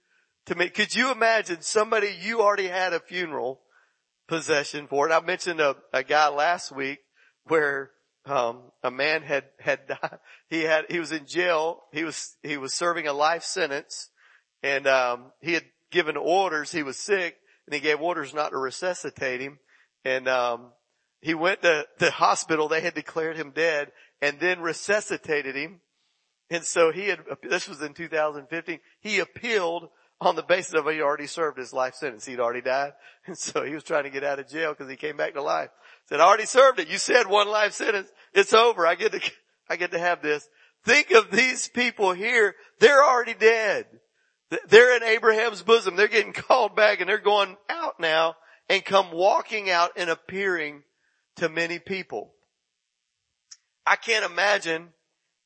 to 0.45 0.55
me. 0.55 0.69
Could 0.69 0.95
you 0.95 1.11
imagine 1.11 1.61
somebody 1.61 2.15
you 2.19 2.41
already 2.41 2.67
had 2.67 2.93
a 2.93 2.99
funeral 2.99 3.61
possession 4.27 4.87
for? 4.87 5.05
And 5.05 5.13
I 5.13 5.19
mentioned 5.21 5.59
a, 5.59 5.75
a 5.93 6.03
guy 6.03 6.29
last 6.29 6.75
week 6.75 6.99
where 7.45 7.91
um, 8.25 8.61
a 8.83 8.91
man 8.91 9.23
had 9.23 9.45
had 9.59 9.87
died. 9.87 10.19
He 10.49 10.61
had 10.61 10.85
he 10.89 10.99
was 10.99 11.11
in 11.11 11.25
jail. 11.25 11.83
He 11.91 12.03
was 12.03 12.37
he 12.43 12.57
was 12.57 12.73
serving 12.73 13.07
a 13.07 13.13
life 13.13 13.43
sentence, 13.43 14.09
and 14.63 14.87
um, 14.87 15.31
he 15.41 15.53
had 15.53 15.65
given 15.91 16.17
orders. 16.17 16.71
He 16.71 16.83
was 16.83 16.97
sick, 16.97 17.37
and 17.65 17.73
he 17.73 17.81
gave 17.81 17.99
orders 17.99 18.33
not 18.33 18.49
to 18.49 18.57
resuscitate 18.57 19.41
him. 19.41 19.59
and, 20.05 20.27
um, 20.27 20.71
he 21.23 21.35
went 21.35 21.61
to 21.61 21.85
the 21.99 22.09
hospital. 22.09 22.67
They 22.67 22.81
had 22.81 22.95
declared 22.95 23.37
him 23.37 23.51
dead 23.51 23.91
and 24.21 24.39
then 24.39 24.61
resuscitated 24.61 25.55
him. 25.55 25.81
And 26.49 26.63
so 26.63 26.91
he 26.91 27.07
had, 27.07 27.19
this 27.43 27.67
was 27.67 27.81
in 27.81 27.93
2015, 27.93 28.79
he 28.99 29.19
appealed 29.19 29.89
on 30.19 30.35
the 30.35 30.43
basis 30.43 30.75
of 30.75 30.87
he 30.87 31.01
already 31.01 31.27
served 31.27 31.57
his 31.57 31.73
life 31.73 31.95
sentence. 31.95 32.25
He'd 32.25 32.39
already 32.39 32.61
died. 32.61 32.93
And 33.27 33.37
so 33.37 33.63
he 33.63 33.75
was 33.75 33.83
trying 33.83 34.05
to 34.05 34.09
get 34.09 34.23
out 34.23 34.39
of 34.39 34.49
jail 34.49 34.71
because 34.71 34.89
he 34.89 34.95
came 34.95 35.15
back 35.15 35.35
to 35.35 35.43
life. 35.43 35.69
Said, 36.09 36.19
I 36.19 36.23
already 36.23 36.47
served 36.47 36.79
it. 36.79 36.87
You 36.87 36.97
said 36.97 37.27
one 37.27 37.47
life 37.47 37.73
sentence. 37.73 38.09
It's 38.33 38.51
over. 38.51 38.87
I 38.87 38.95
get 38.95 39.11
to, 39.11 39.21
I 39.69 39.75
get 39.75 39.91
to 39.91 39.99
have 39.99 40.23
this. 40.23 40.47
Think 40.85 41.11
of 41.11 41.29
these 41.29 41.67
people 41.67 42.13
here. 42.13 42.55
They're 42.79 43.03
already 43.03 43.35
dead. 43.35 43.85
They're 44.69 44.97
in 44.97 45.03
Abraham's 45.03 45.61
bosom. 45.61 45.95
They're 45.95 46.07
getting 46.07 46.33
called 46.33 46.75
back 46.75 46.99
and 46.99 47.07
they're 47.07 47.19
going 47.19 47.55
out 47.69 47.99
now 47.99 48.35
and 48.69 48.83
come 48.83 49.11
walking 49.11 49.69
out 49.69 49.91
and 49.95 50.09
appearing 50.09 50.83
to 51.37 51.47
many 51.47 51.77
people. 51.77 52.33
I 53.85 53.95
can't 53.95 54.25
imagine 54.25 54.89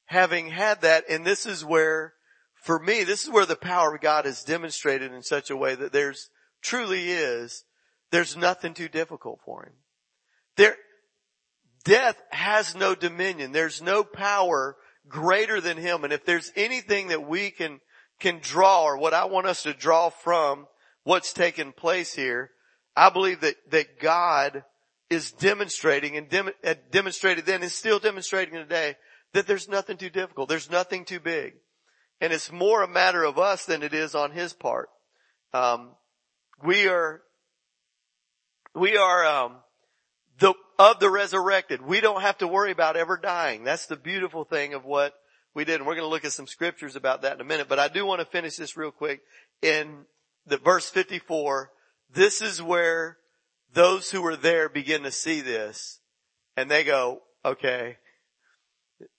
having 0.05 0.49
had 0.49 0.81
that 0.81 1.05
and 1.09 1.25
this 1.25 1.45
is 1.45 1.65
where, 1.65 2.13
for 2.55 2.79
me, 2.79 3.03
this 3.03 3.23
is 3.23 3.29
where 3.29 3.45
the 3.45 3.55
power 3.55 3.95
of 3.95 4.01
God 4.01 4.25
is 4.25 4.43
demonstrated 4.43 5.13
in 5.13 5.23
such 5.23 5.49
a 5.49 5.57
way 5.57 5.75
that 5.75 5.91
there's, 5.91 6.29
truly 6.61 7.09
is, 7.11 7.63
there's 8.11 8.37
nothing 8.37 8.73
too 8.73 8.89
difficult 8.89 9.39
for 9.45 9.63
Him. 9.63 9.73
There, 10.57 10.75
death 11.83 12.21
has 12.31 12.75
no 12.75 12.95
dominion. 12.95 13.51
There's 13.51 13.81
no 13.81 14.03
power 14.03 14.77
greater 15.07 15.61
than 15.61 15.77
Him. 15.77 16.03
And 16.03 16.13
if 16.13 16.25
there's 16.25 16.51
anything 16.55 17.09
that 17.09 17.27
we 17.27 17.51
can, 17.51 17.79
can 18.19 18.39
draw 18.41 18.83
or 18.83 18.97
what 18.97 19.13
I 19.13 19.25
want 19.25 19.47
us 19.47 19.63
to 19.63 19.73
draw 19.73 20.09
from 20.09 20.67
what's 21.03 21.33
taken 21.33 21.71
place 21.71 22.13
here, 22.13 22.51
I 22.95 23.09
believe 23.09 23.41
that, 23.41 23.55
that 23.71 23.99
God 23.99 24.63
is 25.09 25.31
demonstrating 25.31 26.17
and 26.17 26.29
dem- 26.29 26.49
demonstrated 26.91 27.45
then 27.45 27.61
and 27.61 27.71
still 27.71 27.99
demonstrating 27.99 28.55
today 28.55 28.95
that 29.33 29.47
there's 29.47 29.67
nothing 29.67 29.97
too 29.97 30.09
difficult. 30.09 30.49
There's 30.49 30.69
nothing 30.69 31.05
too 31.05 31.19
big. 31.19 31.55
And 32.21 32.31
it's 32.31 32.51
more 32.51 32.81
a 32.81 32.87
matter 32.87 33.23
of 33.23 33.37
us 33.37 33.65
than 33.65 33.83
it 33.83 33.93
is 33.93 34.15
on 34.15 34.31
his 34.31 34.53
part. 34.53 34.89
Um, 35.53 35.91
we 36.63 36.87
are, 36.87 37.21
we 38.73 38.97
are, 38.97 39.25
um, 39.25 39.57
the, 40.39 40.53
of 40.79 40.99
the 40.99 41.09
resurrected. 41.09 41.81
We 41.81 42.01
don't 42.01 42.21
have 42.21 42.37
to 42.39 42.47
worry 42.47 42.71
about 42.71 42.97
ever 42.97 43.17
dying. 43.17 43.63
That's 43.63 43.85
the 43.85 43.95
beautiful 43.95 44.43
thing 44.43 44.73
of 44.73 44.85
what 44.85 45.13
we 45.53 45.65
did. 45.65 45.75
And 45.75 45.85
we're 45.85 45.95
going 45.95 46.05
to 46.05 46.09
look 46.09 46.25
at 46.25 46.31
some 46.31 46.47
scriptures 46.47 46.95
about 46.95 47.21
that 47.21 47.33
in 47.33 47.41
a 47.41 47.45
minute, 47.45 47.67
but 47.69 47.79
I 47.79 47.87
do 47.87 48.05
want 48.05 48.19
to 48.19 48.25
finish 48.25 48.55
this 48.55 48.75
real 48.75 48.91
quick 48.91 49.21
in 49.61 50.05
the 50.45 50.57
verse 50.57 50.89
54. 50.89 51.71
This 52.13 52.41
is 52.41 52.61
where 52.61 53.17
those 53.75 54.09
who 54.09 54.21
were 54.21 54.37
there 54.37 54.69
begin 54.69 55.03
to 55.03 55.11
see 55.11 55.41
this 55.41 55.99
and 56.57 56.71
they 56.71 56.83
go, 56.83 57.21
okay, 57.43 57.97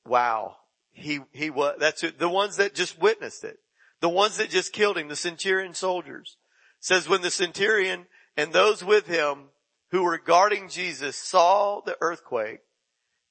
wow, 0.07 0.57
he, 0.93 1.21
he 1.33 1.51
was, 1.51 1.77
that's 1.79 2.03
it. 2.03 2.19
the 2.19 2.29
ones 2.29 2.57
that 2.57 2.75
just 2.75 3.01
witnessed 3.01 3.45
it. 3.45 3.59
The 4.01 4.09
ones 4.09 4.39
that 4.39 4.51
just 4.51 4.73
killed 4.73 4.99
him, 4.99 5.09
the 5.09 5.17
centurion 5.17 5.75
soldiers 5.75 6.37
says 6.81 7.09
when 7.09 7.23
the 7.23 7.31
centurion 7.31 8.07
and 8.37 8.53
those 8.53 8.83
with 8.83 9.07
him 9.07 9.51
who 9.91 10.03
were 10.03 10.19
guarding 10.19 10.69
Jesus 10.69 11.17
saw 11.17 11.83
the 11.85 11.97
earthquake 12.01 12.61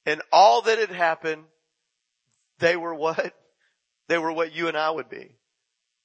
and 0.05 0.21
all 0.31 0.61
that 0.61 0.77
had 0.77 0.91
happened, 0.91 1.45
they 2.59 2.77
were 2.77 2.95
what? 2.95 3.33
They 4.07 4.19
were 4.19 4.31
what 4.31 4.53
you 4.53 4.67
and 4.67 4.77
I 4.77 4.91
would 4.91 5.09
be. 5.09 5.31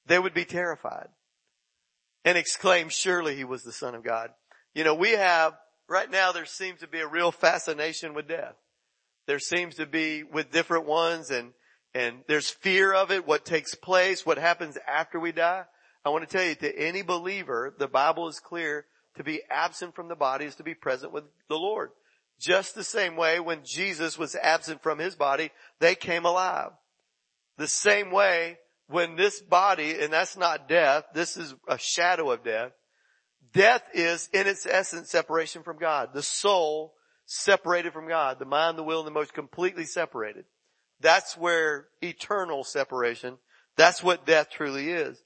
They 0.07 0.17
would 0.17 0.33
be 0.33 0.43
terrified 0.43 1.09
and 2.25 2.35
exclaim, 2.35 2.89
surely 2.89 3.35
he 3.35 3.43
was 3.43 3.61
the 3.61 3.71
son 3.71 3.93
of 3.93 4.03
God. 4.03 4.31
You 4.73 4.83
know, 4.83 4.95
we 4.95 5.11
have, 5.11 5.53
right 5.87 6.09
now 6.09 6.31
there 6.31 6.45
seems 6.45 6.79
to 6.79 6.87
be 6.87 6.99
a 6.99 7.07
real 7.07 7.31
fascination 7.31 8.13
with 8.13 8.27
death. 8.27 8.55
There 9.27 9.39
seems 9.39 9.75
to 9.75 9.85
be 9.85 10.23
with 10.23 10.51
different 10.51 10.85
ones 10.85 11.29
and, 11.29 11.51
and 11.93 12.19
there's 12.27 12.49
fear 12.49 12.93
of 12.93 13.11
it, 13.11 13.27
what 13.27 13.45
takes 13.45 13.75
place, 13.75 14.25
what 14.25 14.37
happens 14.37 14.77
after 14.87 15.19
we 15.19 15.31
die. 15.31 15.63
I 16.03 16.09
want 16.09 16.27
to 16.27 16.37
tell 16.37 16.45
you, 16.45 16.55
to 16.55 16.79
any 16.79 17.01
believer, 17.01 17.75
the 17.77 17.87
Bible 17.87 18.27
is 18.27 18.39
clear, 18.39 18.85
to 19.17 19.23
be 19.23 19.41
absent 19.49 19.95
from 19.95 20.07
the 20.07 20.15
body 20.15 20.45
is 20.45 20.55
to 20.55 20.63
be 20.63 20.73
present 20.73 21.11
with 21.11 21.25
the 21.49 21.57
Lord. 21.57 21.91
Just 22.39 22.73
the 22.73 22.83
same 22.83 23.15
way 23.15 23.39
when 23.39 23.63
Jesus 23.63 24.17
was 24.17 24.35
absent 24.35 24.81
from 24.81 24.99
his 24.99 25.15
body, 25.15 25.51
they 25.79 25.93
came 25.93 26.25
alive. 26.25 26.71
The 27.57 27.67
same 27.67 28.11
way 28.11 28.57
when 28.87 29.15
this 29.15 29.41
body, 29.41 29.99
and 29.99 30.11
that's 30.11 30.37
not 30.37 30.67
death, 30.67 31.03
this 31.13 31.37
is 31.37 31.53
a 31.67 31.77
shadow 31.77 32.31
of 32.31 32.43
death, 32.43 32.71
Death 33.53 33.83
is 33.93 34.29
in 34.33 34.47
its 34.47 34.65
essence 34.65 35.09
separation 35.09 35.63
from 35.63 35.77
God. 35.77 36.09
The 36.13 36.23
soul 36.23 36.93
separated 37.25 37.93
from 37.93 38.07
God. 38.07 38.39
The 38.39 38.45
mind, 38.45 38.77
the 38.77 38.83
will, 38.83 38.99
and 38.99 39.07
the 39.07 39.11
most 39.11 39.33
completely 39.33 39.85
separated. 39.85 40.45
That's 40.99 41.37
where 41.37 41.87
eternal 42.01 42.63
separation, 42.63 43.37
that's 43.75 44.03
what 44.03 44.25
death 44.25 44.49
truly 44.51 44.91
is. 44.91 45.21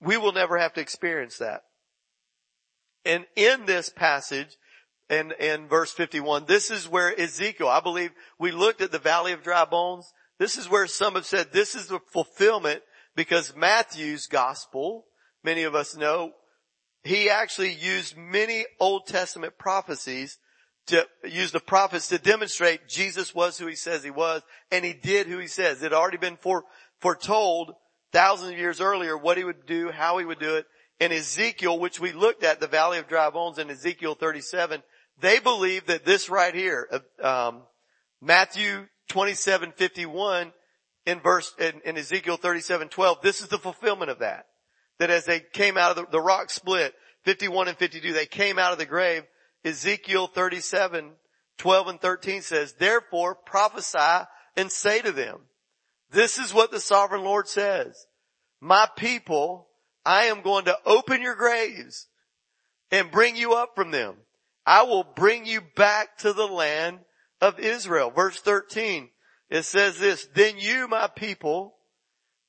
We 0.00 0.16
will 0.16 0.32
never 0.32 0.58
have 0.58 0.74
to 0.74 0.80
experience 0.80 1.38
that. 1.38 1.62
And 3.04 3.26
in 3.34 3.64
this 3.66 3.88
passage, 3.88 4.56
in, 5.10 5.32
in 5.40 5.66
verse 5.66 5.92
51, 5.92 6.44
this 6.46 6.70
is 6.70 6.88
where 6.88 7.18
Ezekiel, 7.18 7.68
I 7.68 7.80
believe 7.80 8.12
we 8.38 8.52
looked 8.52 8.80
at 8.80 8.92
the 8.92 8.98
valley 8.98 9.32
of 9.32 9.42
dry 9.42 9.64
bones. 9.64 10.12
This 10.38 10.56
is 10.56 10.68
where 10.68 10.86
some 10.86 11.14
have 11.14 11.26
said 11.26 11.52
this 11.52 11.74
is 11.74 11.86
the 11.86 12.00
fulfillment 12.12 12.82
because 13.16 13.56
Matthew's 13.56 14.26
gospel, 14.26 15.06
many 15.42 15.64
of 15.64 15.74
us 15.74 15.96
know, 15.96 16.32
he 17.08 17.30
actually 17.30 17.72
used 17.72 18.18
many 18.18 18.66
Old 18.78 19.06
Testament 19.06 19.56
prophecies 19.56 20.36
to 20.88 21.06
use 21.24 21.52
the 21.52 21.60
prophets 21.60 22.08
to 22.08 22.18
demonstrate 22.18 22.86
Jesus 22.86 23.34
was 23.34 23.56
who 23.56 23.66
he 23.66 23.76
says 23.76 24.04
he 24.04 24.10
was 24.10 24.42
and 24.70 24.84
he 24.84 24.92
did 24.92 25.26
who 25.26 25.38
he 25.38 25.46
says. 25.46 25.80
It 25.80 25.84
had 25.84 25.92
already 25.94 26.18
been 26.18 26.38
foretold 27.00 27.72
thousands 28.12 28.52
of 28.52 28.58
years 28.58 28.82
earlier 28.82 29.16
what 29.16 29.38
he 29.38 29.44
would 29.44 29.64
do, 29.64 29.90
how 29.90 30.18
he 30.18 30.26
would 30.26 30.38
do 30.38 30.56
it. 30.56 30.66
In 31.00 31.10
Ezekiel, 31.10 31.78
which 31.78 31.98
we 31.98 32.12
looked 32.12 32.44
at, 32.44 32.60
the 32.60 32.66
Valley 32.66 32.98
of 32.98 33.08
Dry 33.08 33.30
Bones 33.30 33.58
in 33.58 33.70
Ezekiel 33.70 34.14
37, 34.14 34.82
they 35.18 35.38
believe 35.38 35.86
that 35.86 36.04
this 36.04 36.28
right 36.28 36.54
here, 36.54 36.88
um, 37.22 37.62
Matthew 38.20 38.86
27, 39.08 39.72
51 39.72 40.52
in 41.06 41.20
verse, 41.20 41.54
in, 41.58 41.80
in 41.86 41.96
Ezekiel 41.96 42.36
37, 42.36 42.88
12, 42.88 43.22
this 43.22 43.40
is 43.40 43.48
the 43.48 43.58
fulfillment 43.58 44.10
of 44.10 44.18
that 44.18 44.44
that 44.98 45.10
as 45.10 45.24
they 45.24 45.40
came 45.40 45.76
out 45.76 45.90
of 45.90 45.96
the, 45.96 46.12
the 46.12 46.20
rock 46.20 46.50
split, 46.50 46.94
51 47.24 47.68
and 47.68 47.76
52, 47.76 48.12
they 48.12 48.26
came 48.26 48.58
out 48.58 48.72
of 48.72 48.78
the 48.78 48.86
grave. 48.86 49.22
Ezekiel 49.64 50.28
37, 50.28 51.12
12 51.58 51.88
and 51.88 52.00
13 52.00 52.42
says, 52.42 52.74
therefore 52.74 53.34
prophesy 53.34 54.26
and 54.56 54.70
say 54.70 55.00
to 55.00 55.12
them, 55.12 55.40
this 56.10 56.38
is 56.38 56.54
what 56.54 56.70
the 56.70 56.80
sovereign 56.80 57.24
Lord 57.24 57.48
says. 57.48 58.06
My 58.60 58.88
people, 58.96 59.68
I 60.04 60.24
am 60.24 60.42
going 60.42 60.64
to 60.66 60.78
open 60.86 61.20
your 61.20 61.34
graves 61.34 62.08
and 62.90 63.10
bring 63.10 63.36
you 63.36 63.54
up 63.54 63.74
from 63.74 63.90
them. 63.90 64.16
I 64.64 64.82
will 64.82 65.04
bring 65.04 65.46
you 65.46 65.60
back 65.76 66.18
to 66.18 66.32
the 66.32 66.46
land 66.46 67.00
of 67.40 67.58
Israel. 67.58 68.10
Verse 68.10 68.40
13, 68.40 69.10
it 69.50 69.64
says 69.64 69.98
this, 69.98 70.26
then 70.34 70.58
you, 70.58 70.88
my 70.88 71.08
people, 71.08 71.77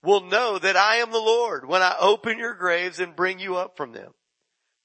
will 0.04 0.22
know 0.22 0.58
that 0.60 0.78
I 0.78 0.98
am 0.98 1.12
the 1.12 1.18
Lord 1.18 1.68
when 1.68 1.82
I 1.82 1.96
open 2.00 2.40
your 2.40 2.56
graves 2.56 3.00
and 3.00 3.16
bring 3.16 3.40
you 3.40 3.58
up 3.58 3.76
from 3.76 3.92
them. 3.92 4.12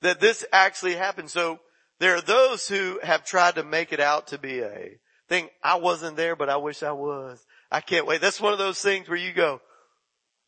That 0.03 0.21
this 0.21 0.45
actually 0.53 0.97
happened. 0.97 1.31
So 1.31 1.61
there 2.01 2.17
are 2.17 2.21
those 2.21 2.69
who 2.69 2.99
have 3.03 3.25
tried 3.25 3.55
to 3.55 3.65
make 3.65 3.93
it 3.93 4.01
out 4.01 4.29
to 4.29 4.39
be 4.39 4.61
a 4.61 4.99
thing. 5.29 5.49
I 5.63 5.77
wasn't 5.77 6.17
there, 6.17 6.37
but 6.37 6.51
I 6.51 6.57
wish 6.57 6.83
I 6.83 6.93
was. 6.93 7.45
I 7.71 7.81
can't 7.81 8.07
wait. 8.07 8.21
That's 8.21 8.41
one 8.41 8.53
of 8.53 8.59
those 8.59 8.81
things 8.81 9.09
where 9.09 9.19
you 9.19 9.33
go, 9.33 9.61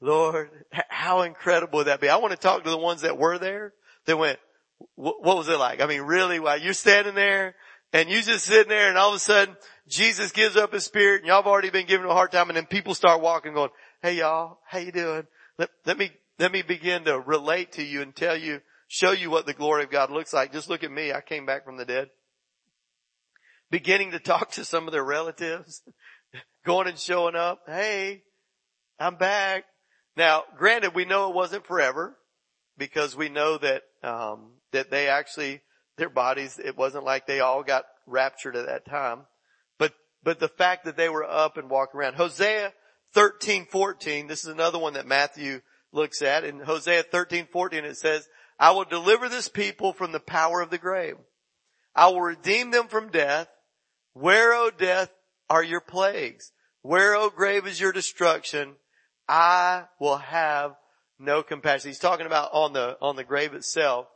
Lord, 0.00 0.50
how 0.88 1.22
incredible 1.22 1.78
would 1.78 1.86
that 1.86 2.00
be? 2.00 2.08
I 2.08 2.16
want 2.16 2.32
to 2.32 2.38
talk 2.38 2.64
to 2.64 2.70
the 2.70 2.76
ones 2.76 3.02
that 3.02 3.18
were 3.18 3.38
there 3.38 3.72
that 4.04 4.18
went, 4.18 4.38
what 4.94 5.22
was 5.22 5.48
it 5.48 5.58
like? 5.58 5.80
I 5.80 5.86
mean, 5.86 6.02
really, 6.02 6.38
while 6.38 6.60
you're 6.60 6.74
standing 6.74 7.14
there 7.14 7.54
and 7.92 8.10
you're 8.10 8.20
just 8.20 8.44
sitting 8.44 8.68
there 8.68 8.88
and 8.90 8.98
all 8.98 9.08
of 9.08 9.16
a 9.16 9.20
sudden 9.20 9.56
Jesus 9.88 10.32
gives 10.32 10.56
up 10.56 10.72
his 10.72 10.84
spirit 10.84 11.20
and 11.20 11.28
y'all 11.28 11.36
have 11.36 11.46
already 11.46 11.70
been 11.70 11.86
giving 11.86 12.04
him 12.04 12.10
a 12.10 12.14
hard 12.14 12.30
time 12.30 12.50
and 12.50 12.56
then 12.56 12.66
people 12.66 12.94
start 12.94 13.22
walking 13.22 13.54
going, 13.54 13.70
hey 14.02 14.18
y'all, 14.18 14.58
how 14.66 14.78
you 14.78 14.92
doing? 14.92 15.26
Let, 15.58 15.70
let 15.84 15.98
me, 15.98 16.10
let 16.38 16.52
me 16.52 16.62
begin 16.62 17.04
to 17.04 17.18
relate 17.18 17.72
to 17.72 17.82
you 17.82 18.02
and 18.02 18.14
tell 18.14 18.36
you, 18.36 18.60
show 18.88 19.12
you 19.12 19.30
what 19.30 19.46
the 19.46 19.54
glory 19.54 19.84
of 19.84 19.90
God 19.90 20.10
looks 20.10 20.32
like. 20.32 20.52
Just 20.52 20.68
look 20.68 20.84
at 20.84 20.90
me. 20.90 21.12
I 21.12 21.20
came 21.20 21.46
back 21.46 21.64
from 21.64 21.76
the 21.76 21.84
dead. 21.84 22.10
Beginning 23.70 24.12
to 24.12 24.18
talk 24.18 24.52
to 24.52 24.64
some 24.64 24.86
of 24.86 24.92
their 24.92 25.04
relatives, 25.04 25.82
going 26.64 26.88
and 26.88 26.98
showing 26.98 27.34
up. 27.34 27.62
Hey, 27.66 28.22
I'm 28.98 29.16
back. 29.16 29.64
Now, 30.16 30.44
granted, 30.56 30.94
we 30.94 31.04
know 31.04 31.30
it 31.30 31.34
wasn't 31.34 31.66
forever 31.66 32.16
because 32.78 33.16
we 33.16 33.28
know 33.28 33.58
that, 33.58 33.82
um, 34.02 34.52
that 34.72 34.90
they 34.90 35.08
actually, 35.08 35.62
their 35.96 36.08
bodies, 36.08 36.60
it 36.62 36.76
wasn't 36.76 37.04
like 37.04 37.26
they 37.26 37.40
all 37.40 37.62
got 37.62 37.84
raptured 38.06 38.56
at 38.56 38.66
that 38.66 38.86
time. 38.86 39.22
But, 39.78 39.92
but 40.22 40.38
the 40.38 40.48
fact 40.48 40.84
that 40.84 40.96
they 40.96 41.08
were 41.08 41.24
up 41.24 41.56
and 41.56 41.68
walking 41.68 41.98
around. 41.98 42.14
Hosea 42.14 42.72
13, 43.16 43.64
14, 43.64 44.26
this 44.26 44.44
is 44.44 44.50
another 44.52 44.78
one 44.78 44.92
that 44.92 45.06
Matthew 45.06 45.62
looks 45.90 46.20
at. 46.20 46.44
In 46.44 46.60
Hosea 46.60 47.02
13, 47.02 47.48
14 47.50 47.86
it 47.86 47.96
says, 47.96 48.28
I 48.60 48.72
will 48.72 48.84
deliver 48.84 49.30
this 49.30 49.48
people 49.48 49.94
from 49.94 50.12
the 50.12 50.20
power 50.20 50.60
of 50.60 50.68
the 50.68 50.76
grave. 50.76 51.16
I 51.94 52.08
will 52.08 52.20
redeem 52.20 52.72
them 52.72 52.88
from 52.88 53.10
death. 53.10 53.48
Where, 54.12 54.52
O 54.52 54.68
death, 54.70 55.10
are 55.48 55.64
your 55.64 55.80
plagues? 55.80 56.52
Where, 56.82 57.16
O 57.16 57.30
grave, 57.30 57.66
is 57.66 57.80
your 57.80 57.90
destruction? 57.90 58.74
I 59.26 59.84
will 59.98 60.18
have 60.18 60.76
no 61.18 61.42
compassion. 61.42 61.88
He's 61.88 61.98
talking 61.98 62.26
about 62.26 62.50
on 62.52 62.74
the, 62.74 62.98
on 63.00 63.16
the 63.16 63.24
grave 63.24 63.54
itself 63.54 64.08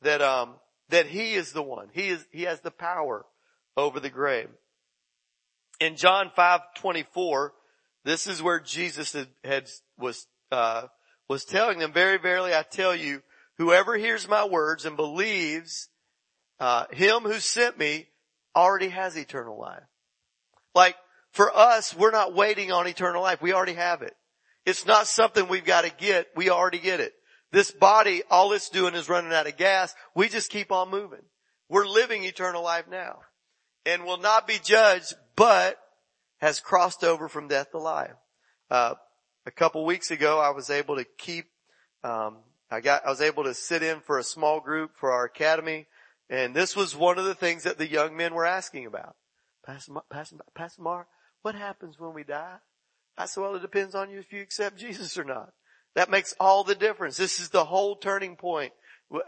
that, 0.00 0.22
um, 0.22 0.54
that 0.88 1.06
he 1.06 1.34
is 1.34 1.52
the 1.52 1.62
one. 1.62 1.88
He 1.92 2.08
is, 2.08 2.24
he 2.32 2.44
has 2.44 2.62
the 2.62 2.70
power 2.70 3.26
over 3.76 4.00
the 4.00 4.08
grave. 4.08 4.48
In 5.78 5.96
John 5.96 6.30
5, 6.34 6.60
24, 6.76 7.52
this 8.06 8.28
is 8.28 8.40
where 8.40 8.60
Jesus 8.60 9.12
had, 9.12 9.26
had 9.42 9.68
was, 9.98 10.28
uh, 10.52 10.82
was 11.28 11.44
telling 11.44 11.80
them, 11.80 11.92
very 11.92 12.18
verily 12.18 12.54
I 12.54 12.62
tell 12.62 12.94
you, 12.94 13.22
whoever 13.58 13.96
hears 13.96 14.28
my 14.28 14.44
words 14.44 14.84
and 14.84 14.96
believes, 14.96 15.88
uh, 16.60 16.84
him 16.92 17.22
who 17.22 17.40
sent 17.40 17.76
me 17.76 18.06
already 18.54 18.88
has 18.90 19.16
eternal 19.16 19.58
life. 19.58 19.82
Like, 20.72 20.94
for 21.32 21.54
us, 21.54 21.96
we're 21.96 22.12
not 22.12 22.32
waiting 22.32 22.70
on 22.70 22.86
eternal 22.86 23.22
life. 23.22 23.42
We 23.42 23.52
already 23.52 23.74
have 23.74 24.02
it. 24.02 24.14
It's 24.64 24.86
not 24.86 25.08
something 25.08 25.48
we've 25.48 25.64
got 25.64 25.84
to 25.84 25.90
get. 25.90 26.28
We 26.36 26.48
already 26.48 26.78
get 26.78 27.00
it. 27.00 27.12
This 27.50 27.72
body, 27.72 28.22
all 28.30 28.52
it's 28.52 28.70
doing 28.70 28.94
is 28.94 29.08
running 29.08 29.32
out 29.32 29.48
of 29.48 29.56
gas. 29.56 29.94
We 30.14 30.28
just 30.28 30.50
keep 30.50 30.70
on 30.70 30.90
moving. 30.90 31.22
We're 31.68 31.86
living 31.86 32.22
eternal 32.22 32.62
life 32.62 32.86
now 32.88 33.18
and 33.84 34.04
will 34.04 34.18
not 34.18 34.46
be 34.46 34.58
judged, 34.62 35.14
but 35.34 35.76
has 36.38 36.60
crossed 36.60 37.04
over 37.04 37.28
from 37.28 37.48
death 37.48 37.70
to 37.70 37.78
life. 37.78 38.14
Uh, 38.70 38.94
a 39.46 39.50
couple 39.50 39.84
weeks 39.84 40.10
ago, 40.10 40.38
I 40.40 40.50
was 40.50 40.70
able 40.70 40.96
to 40.96 41.04
keep, 41.04 41.46
um, 42.02 42.38
I 42.70 42.80
got, 42.80 43.06
I 43.06 43.10
was 43.10 43.20
able 43.20 43.44
to 43.44 43.54
sit 43.54 43.82
in 43.82 44.00
for 44.00 44.18
a 44.18 44.24
small 44.24 44.60
group 44.60 44.92
for 44.96 45.12
our 45.12 45.24
academy. 45.24 45.86
And 46.28 46.54
this 46.54 46.74
was 46.74 46.96
one 46.96 47.18
of 47.18 47.24
the 47.24 47.34
things 47.34 47.62
that 47.62 47.78
the 47.78 47.88
young 47.88 48.16
men 48.16 48.34
were 48.34 48.46
asking 48.46 48.86
about. 48.86 49.14
Pastor, 49.64 49.92
Pastor, 50.10 50.36
Pastor 50.54 50.82
Mark, 50.82 51.06
what 51.42 51.54
happens 51.54 51.98
when 51.98 52.12
we 52.12 52.24
die? 52.24 52.56
I 53.16 53.26
said, 53.26 53.40
well, 53.40 53.54
it 53.54 53.62
depends 53.62 53.94
on 53.94 54.10
you 54.10 54.18
if 54.18 54.32
you 54.32 54.42
accept 54.42 54.78
Jesus 54.80 55.16
or 55.16 55.24
not. 55.24 55.52
That 55.94 56.10
makes 56.10 56.34
all 56.38 56.64
the 56.64 56.74
difference. 56.74 57.16
This 57.16 57.40
is 57.40 57.48
the 57.48 57.64
whole 57.64 57.96
turning 57.96 58.36
point. 58.36 58.72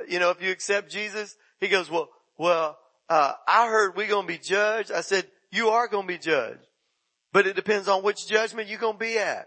You 0.07 0.19
know, 0.19 0.31
if 0.31 0.43
you 0.43 0.51
accept 0.51 0.91
Jesus, 0.91 1.37
he 1.61 1.69
goes, 1.69 1.91
well, 1.91 2.11
well, 2.37 2.79
uh, 3.09 3.33
I 3.47 3.69
heard 3.69 3.97
we're 3.97 4.09
going 4.09 4.27
to 4.27 4.33
be 4.33 4.39
judged. 4.39 4.93
I 4.93 5.01
said, 5.01 5.27
you 5.51 5.71
are 5.71 5.89
going 5.89 6.07
to 6.07 6.13
be 6.13 6.19
judged, 6.19 6.67
but 7.39 7.47
it 7.47 7.55
depends 7.55 7.87
on 7.87 8.03
which 8.03 8.27
judgment 8.27 8.69
you're 8.69 8.81
going 8.81 8.95
to 8.95 8.99
be 8.99 9.17
at. 9.17 9.47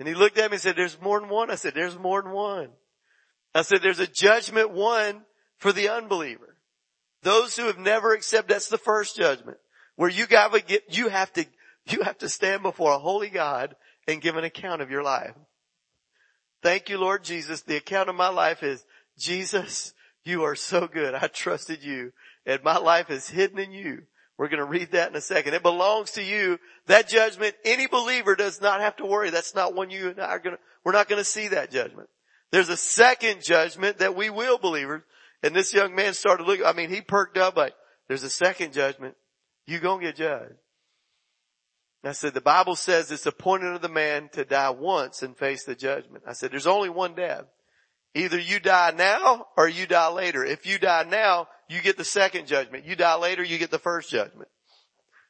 And 0.00 0.08
he 0.08 0.14
looked 0.14 0.36
at 0.36 0.50
me 0.50 0.56
and 0.56 0.60
said, 0.60 0.74
there's 0.74 1.00
more 1.00 1.20
than 1.20 1.28
one. 1.28 1.48
I 1.48 1.54
said, 1.54 1.76
there's 1.76 1.96
more 1.96 2.20
than 2.22 2.32
one. 2.32 2.70
I 3.54 3.62
said, 3.62 3.82
there's 3.82 4.00
a 4.00 4.08
judgment 4.08 4.72
one 4.72 5.22
for 5.58 5.70
the 5.70 5.90
unbeliever. 5.90 6.56
Those 7.22 7.56
who 7.56 7.66
have 7.66 7.78
never 7.78 8.12
accepted, 8.14 8.52
that's 8.52 8.66
the 8.66 8.78
first 8.78 9.16
judgment 9.16 9.58
where 9.94 10.10
you 10.10 10.26
gotta 10.26 10.60
get, 10.60 10.86
you 10.88 11.06
have 11.06 11.32
to, 11.34 11.46
you 11.86 12.02
have 12.02 12.18
to 12.18 12.28
stand 12.28 12.64
before 12.64 12.94
a 12.94 12.98
holy 12.98 13.28
God 13.28 13.76
and 14.08 14.20
give 14.20 14.36
an 14.36 14.42
account 14.42 14.82
of 14.82 14.90
your 14.90 15.04
life. 15.04 15.36
Thank 16.64 16.88
you, 16.88 16.98
Lord 16.98 17.22
Jesus. 17.22 17.62
The 17.62 17.76
account 17.76 18.08
of 18.08 18.16
my 18.16 18.30
life 18.30 18.64
is, 18.64 18.84
Jesus, 19.16 19.94
you 20.24 20.42
are 20.42 20.56
so 20.56 20.88
good. 20.88 21.14
I 21.14 21.28
trusted 21.28 21.84
you 21.84 22.12
and 22.44 22.64
my 22.64 22.78
life 22.78 23.08
is 23.08 23.28
hidden 23.28 23.60
in 23.60 23.70
you. 23.70 24.02
We're 24.40 24.48
going 24.48 24.60
to 24.60 24.64
read 24.64 24.92
that 24.92 25.10
in 25.10 25.16
a 25.16 25.20
second. 25.20 25.52
It 25.52 25.62
belongs 25.62 26.12
to 26.12 26.22
you. 26.22 26.58
That 26.86 27.10
judgment, 27.10 27.54
any 27.62 27.86
believer 27.86 28.34
does 28.34 28.58
not 28.62 28.80
have 28.80 28.96
to 28.96 29.04
worry. 29.04 29.28
That's 29.28 29.54
not 29.54 29.74
one 29.74 29.90
you 29.90 30.08
and 30.08 30.18
I 30.18 30.28
are 30.28 30.38
going 30.38 30.56
to, 30.56 30.62
we're 30.82 30.92
not 30.92 31.10
going 31.10 31.20
to 31.20 31.24
see 31.24 31.48
that 31.48 31.70
judgment. 31.70 32.08
There's 32.50 32.70
a 32.70 32.76
second 32.78 33.44
judgment 33.44 33.98
that 33.98 34.16
we 34.16 34.30
will 34.30 34.56
believers 34.56 35.02
and 35.42 35.54
this 35.54 35.74
young 35.74 35.94
man 35.94 36.14
started 36.14 36.46
looking, 36.46 36.64
I 36.64 36.72
mean, 36.72 36.88
he 36.88 37.02
perked 37.02 37.36
up 37.36 37.54
like, 37.54 37.74
there's 38.08 38.22
a 38.22 38.30
second 38.30 38.72
judgment. 38.72 39.14
You 39.66 39.78
gonna 39.78 40.02
get 40.02 40.16
judged. 40.16 40.54
I 42.02 42.12
said, 42.12 42.32
the 42.32 42.40
Bible 42.40 42.76
says 42.76 43.10
it's 43.10 43.26
appointed 43.26 43.74
of 43.74 43.82
the 43.82 43.88
man 43.90 44.30
to 44.32 44.44
die 44.44 44.70
once 44.70 45.22
and 45.22 45.36
face 45.36 45.64
the 45.64 45.74
judgment. 45.74 46.24
I 46.26 46.32
said, 46.32 46.50
there's 46.50 46.66
only 46.66 46.88
one 46.88 47.14
death. 47.14 47.44
Either 48.14 48.38
you 48.38 48.58
die 48.58 48.92
now 48.96 49.46
or 49.56 49.68
you 49.68 49.86
die 49.86 50.10
later. 50.10 50.44
If 50.44 50.66
you 50.66 50.78
die 50.78 51.04
now, 51.08 51.46
you 51.70 51.80
get 51.80 51.96
the 51.96 52.04
second 52.04 52.46
judgment. 52.46 52.84
You 52.84 52.96
die 52.96 53.14
later, 53.14 53.44
you 53.44 53.58
get 53.58 53.70
the 53.70 53.78
first 53.78 54.10
judgment. 54.10 54.48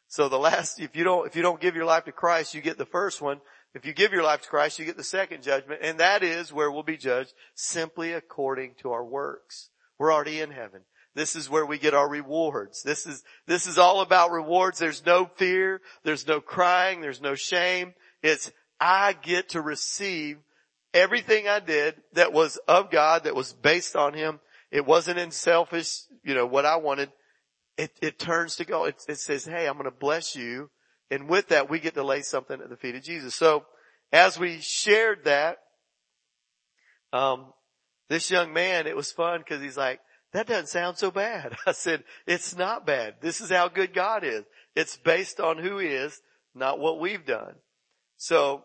So 0.08 0.28
the 0.28 0.38
last, 0.38 0.80
if 0.80 0.96
you 0.96 1.04
don't, 1.04 1.26
if 1.26 1.36
you 1.36 1.42
don't 1.42 1.60
give 1.60 1.76
your 1.76 1.84
life 1.84 2.04
to 2.04 2.12
Christ, 2.12 2.54
you 2.54 2.60
get 2.60 2.78
the 2.78 2.86
first 2.86 3.20
one. 3.20 3.40
If 3.74 3.84
you 3.84 3.92
give 3.92 4.12
your 4.12 4.24
life 4.24 4.42
to 4.42 4.48
Christ, 4.48 4.78
you 4.78 4.84
get 4.84 4.96
the 4.96 5.04
second 5.04 5.42
judgment. 5.42 5.80
And 5.82 6.00
that 6.00 6.22
is 6.22 6.52
where 6.52 6.70
we'll 6.70 6.82
be 6.82 6.96
judged 6.96 7.32
simply 7.54 8.12
according 8.12 8.74
to 8.80 8.90
our 8.90 9.04
works. 9.04 9.68
We're 9.98 10.12
already 10.12 10.40
in 10.40 10.50
heaven. 10.50 10.80
This 11.14 11.36
is 11.36 11.50
where 11.50 11.66
we 11.66 11.78
get 11.78 11.94
our 11.94 12.08
rewards. 12.08 12.82
This 12.82 13.06
is, 13.06 13.22
this 13.46 13.66
is 13.66 13.78
all 13.78 14.00
about 14.00 14.30
rewards. 14.30 14.78
There's 14.78 15.04
no 15.04 15.26
fear. 15.36 15.80
There's 16.04 16.26
no 16.26 16.40
crying. 16.40 17.00
There's 17.00 17.20
no 17.20 17.34
shame. 17.34 17.94
It's, 18.22 18.50
I 18.80 19.12
get 19.12 19.50
to 19.50 19.60
receive 19.60 20.38
everything 20.94 21.46
I 21.46 21.60
did 21.60 21.96
that 22.14 22.32
was 22.32 22.56
of 22.66 22.90
God, 22.90 23.24
that 23.24 23.36
was 23.36 23.52
based 23.52 23.94
on 23.94 24.14
Him. 24.14 24.40
It 24.70 24.86
wasn't 24.86 25.18
in 25.18 25.32
selfish, 25.32 26.02
you 26.22 26.34
know, 26.34 26.46
what 26.46 26.66
I 26.66 26.76
wanted. 26.76 27.10
It, 27.76 27.92
it 28.02 28.18
turns 28.18 28.56
to 28.56 28.64
go. 28.64 28.84
It, 28.84 28.96
it 29.08 29.18
says, 29.18 29.44
hey, 29.44 29.66
I'm 29.66 29.74
going 29.74 29.84
to 29.84 29.90
bless 29.90 30.36
you. 30.36 30.70
And 31.10 31.28
with 31.28 31.48
that, 31.48 31.70
we 31.70 31.80
get 31.80 31.94
to 31.94 32.04
lay 32.04 32.22
something 32.22 32.60
at 32.60 32.68
the 32.68 32.76
feet 32.76 32.94
of 32.94 33.02
Jesus. 33.02 33.34
So 33.34 33.64
as 34.12 34.38
we 34.38 34.58
shared 34.60 35.24
that, 35.24 35.58
um, 37.12 37.52
this 38.08 38.30
young 38.30 38.52
man, 38.52 38.86
it 38.86 38.96
was 38.96 39.10
fun 39.10 39.40
because 39.40 39.62
he's 39.62 39.76
like, 39.76 40.00
that 40.32 40.46
doesn't 40.46 40.68
sound 40.68 40.98
so 40.98 41.10
bad. 41.10 41.56
I 41.66 41.72
said, 41.72 42.04
it's 42.26 42.56
not 42.56 42.86
bad. 42.86 43.14
This 43.20 43.40
is 43.40 43.50
how 43.50 43.68
good 43.68 43.94
God 43.94 44.24
is. 44.24 44.44
It's 44.76 44.96
based 44.96 45.40
on 45.40 45.58
who 45.58 45.78
he 45.78 45.88
is, 45.88 46.20
not 46.54 46.78
what 46.78 47.00
we've 47.00 47.24
done. 47.24 47.54
So 48.16 48.64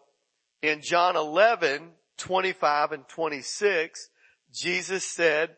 in 0.61 0.81
John 0.81 1.15
11, 1.15 1.89
25 2.17 2.91
and 2.91 3.07
26, 3.07 4.09
Jesus 4.53 5.05
said, 5.05 5.55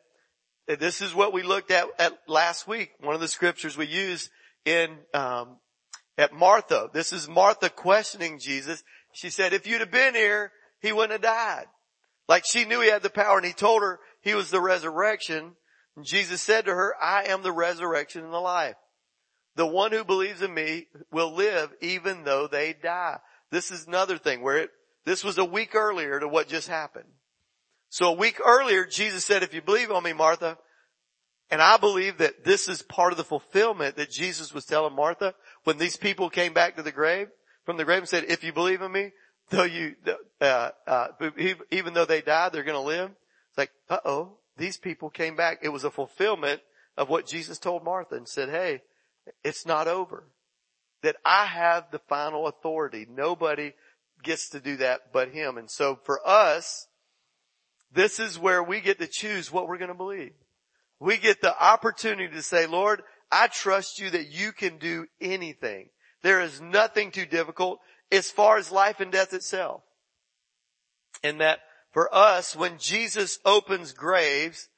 this 0.68 1.02
is 1.02 1.16
what 1.16 1.34
we 1.34 1.44
looked 1.44 1.72
at, 1.72 1.88
at 1.98 2.18
last 2.28 2.68
week. 2.68 2.92
One 3.00 3.16
of 3.16 3.22
the 3.22 3.28
scriptures 3.28 3.78
we 3.78 3.88
used 3.88 4.30
in, 4.66 4.98
um, 5.14 5.58
at 6.18 6.34
Martha. 6.34 6.90
This 6.94 7.14
is 7.14 7.30
Martha 7.30 7.70
questioning 7.70 8.40
Jesus. 8.40 8.84
She 9.14 9.30
said, 9.30 9.54
if 9.54 9.66
you'd 9.66 9.80
have 9.80 9.92
been 9.92 10.14
here, 10.14 10.52
he 10.82 10.92
wouldn't 10.92 11.14
have 11.14 11.22
died. 11.22 11.66
Like 12.28 12.44
she 12.46 12.66
knew 12.66 12.82
he 12.82 12.90
had 12.90 13.04
the 13.04 13.10
power 13.10 13.38
and 13.38 13.46
he 13.46 13.54
told 13.54 13.82
her 13.82 14.00
he 14.22 14.36
was 14.36 14.52
the 14.52 14.62
resurrection. 14.62 15.54
And 15.96 16.06
Jesus 16.06 16.42
said 16.42 16.66
to 16.66 16.72
her, 16.72 16.94
I 17.02 17.24
am 17.26 17.44
the 17.44 17.52
resurrection 17.52 18.24
and 18.24 18.34
the 18.34 18.40
life. 18.40 18.76
The 19.56 19.66
one 19.66 19.92
who 19.92 20.04
believes 20.04 20.42
in 20.42 20.54
me 20.54 20.88
will 21.12 21.34
live 21.34 21.72
even 21.82 22.26
though 22.26 22.48
they 22.48 22.74
die. 22.74 23.18
This 23.52 23.72
is 23.72 23.88
another 23.88 24.18
thing 24.18 24.44
where 24.44 24.58
it, 24.58 24.70
this 25.06 25.24
was 25.24 25.38
a 25.38 25.46
week 25.46 25.74
earlier 25.74 26.20
to 26.20 26.28
what 26.28 26.48
just 26.48 26.68
happened. 26.68 27.10
So 27.90 28.10
a 28.10 28.18
week 28.18 28.40
earlier, 28.44 28.86
Jesus 28.86 29.26
said, 29.26 29.44
if 29.44 29.54
you 29.54 29.62
believe 29.62 29.92
on 29.92 30.04
me, 30.04 30.14
Martha, 30.14 30.58
and 31.50 31.62
I 31.62 31.78
believe 31.78 32.18
that 32.18 32.44
this 32.44 32.68
is 32.68 32.82
part 32.82 33.14
of 33.14 33.18
the 33.18 33.24
fulfillment 33.24 33.96
that 33.96 34.12
Jesus 34.12 34.54
was 34.54 34.66
telling 34.66 34.96
Martha 34.96 35.34
when 35.64 35.78
these 35.78 35.96
people 35.96 36.30
came 36.30 36.54
back 36.54 36.76
to 36.76 36.84
the 36.84 36.92
grave, 36.92 37.28
from 37.66 37.78
the 37.78 37.86
grave 37.86 38.00
and 38.00 38.10
said, 38.10 38.26
if 38.28 38.44
you 38.44 38.52
believe 38.52 38.82
in 38.82 38.92
me, 38.92 39.12
though 39.50 39.64
you, 39.64 39.96
uh, 40.42 40.72
uh, 40.86 41.08
even 41.72 41.94
though 41.94 42.06
they 42.06 42.22
died, 42.22 42.52
they're 42.52 42.64
going 42.64 42.82
to 42.82 42.82
live. 42.82 43.12
It's 43.50 43.58
like, 43.58 43.72
uh 43.90 44.00
oh, 44.04 44.40
these 44.58 44.78
people 44.78 45.10
came 45.10 45.36
back. 45.36 45.60
It 45.62 45.70
was 45.70 45.86
a 45.86 45.92
fulfillment 45.92 46.62
of 46.98 47.10
what 47.10 47.28
Jesus 47.28 47.60
told 47.60 47.86
Martha 47.86 48.16
and 48.16 48.28
said, 48.28 48.50
hey, 48.50 48.82
it's 49.44 49.66
not 49.66 49.88
over. 49.88 50.26
That 51.04 51.18
I 51.24 51.46
have 51.46 51.92
the 51.92 52.00
final 52.00 52.48
authority. 52.48 53.06
Nobody 53.10 53.74
gets 54.24 54.50
to 54.50 54.60
do 54.60 54.78
that 54.78 55.14
but 55.14 55.30
him. 55.30 55.58
And 55.58 55.70
so 55.70 56.00
for 56.04 56.20
us, 56.28 56.88
this 57.92 58.20
is 58.20 58.38
where 58.38 58.62
we 58.62 58.82
get 58.82 59.00
to 59.00 59.08
choose 59.08 59.52
what 59.52 59.68
we're 59.68 59.78
going 59.78 59.90
to 59.90 59.96
believe. 59.96 60.34
We 61.00 61.18
get 61.18 61.42
the 61.42 61.64
opportunity 61.64 62.34
to 62.34 62.42
say, 62.42 62.66
Lord, 62.66 63.04
I 63.32 63.48
trust 63.48 64.00
you 64.00 64.10
that 64.10 64.32
you 64.32 64.52
can 64.52 64.78
do 64.78 65.08
anything. 65.22 65.90
There 66.24 66.42
is 66.42 66.60
nothing 66.62 67.12
too 67.12 67.26
difficult 67.26 67.80
as 68.12 68.32
far 68.32 68.58
as 68.58 68.72
life 68.72 69.00
and 69.00 69.12
death 69.12 69.34
itself. 69.34 69.82
And 71.24 71.42
that 71.42 71.60
for 71.92 72.14
us, 72.14 72.56
when 72.56 72.78
Jesus 72.78 73.40
opens 73.46 73.92
graves, 73.94 74.70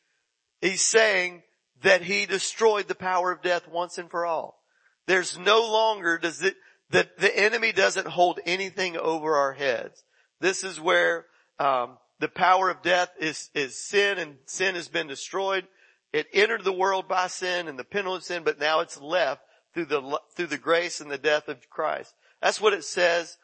he's 0.62 0.82
saying 0.82 1.44
that 1.82 2.02
he 2.02 2.26
destroyed 2.26 2.88
the 2.88 2.96
power 2.96 3.32
of 3.32 3.42
death 3.42 3.68
once 3.68 3.98
and 3.98 4.10
for 4.10 4.26
all. 4.26 4.62
There's 5.08 5.38
no 5.38 5.62
longer 5.62 6.18
does 6.18 6.42
it, 6.42 6.56
that 6.92 7.18
the 7.18 7.36
enemy 7.38 7.72
doesn't 7.72 8.08
hold 8.08 8.40
anything 8.46 8.98
over 8.98 9.36
our 9.36 9.54
heads. 9.54 10.04
This 10.40 10.64
is 10.64 10.80
where, 10.80 11.26
um, 11.60 11.98
the 12.20 12.28
power 12.28 12.70
of 12.70 12.82
death 12.82 13.10
is, 13.20 13.50
is 13.54 13.78
sin 13.78 14.18
and 14.18 14.36
sin 14.46 14.76
has 14.76 14.88
been 14.88 15.08
destroyed. 15.08 15.66
It 16.12 16.28
entered 16.34 16.64
the 16.64 16.74
world 16.74 17.08
by 17.08 17.28
sin 17.28 17.68
and 17.68 17.80
the 17.80 17.84
penalty 17.84 18.18
of 18.18 18.24
sin, 18.24 18.44
but 18.44 18.60
now 18.60 18.82
it's 18.82 19.00
left 19.00 19.42
through 19.74 19.86
the, 19.86 20.20
through 20.36 20.48
the 20.48 20.58
grace 20.58 21.00
and 21.00 21.10
the 21.10 21.18
death 21.18 21.48
of 21.48 21.70
Christ. 21.70 22.14
That's 22.42 22.60
what 22.60 22.74
it 22.74 22.84
says 22.84 23.38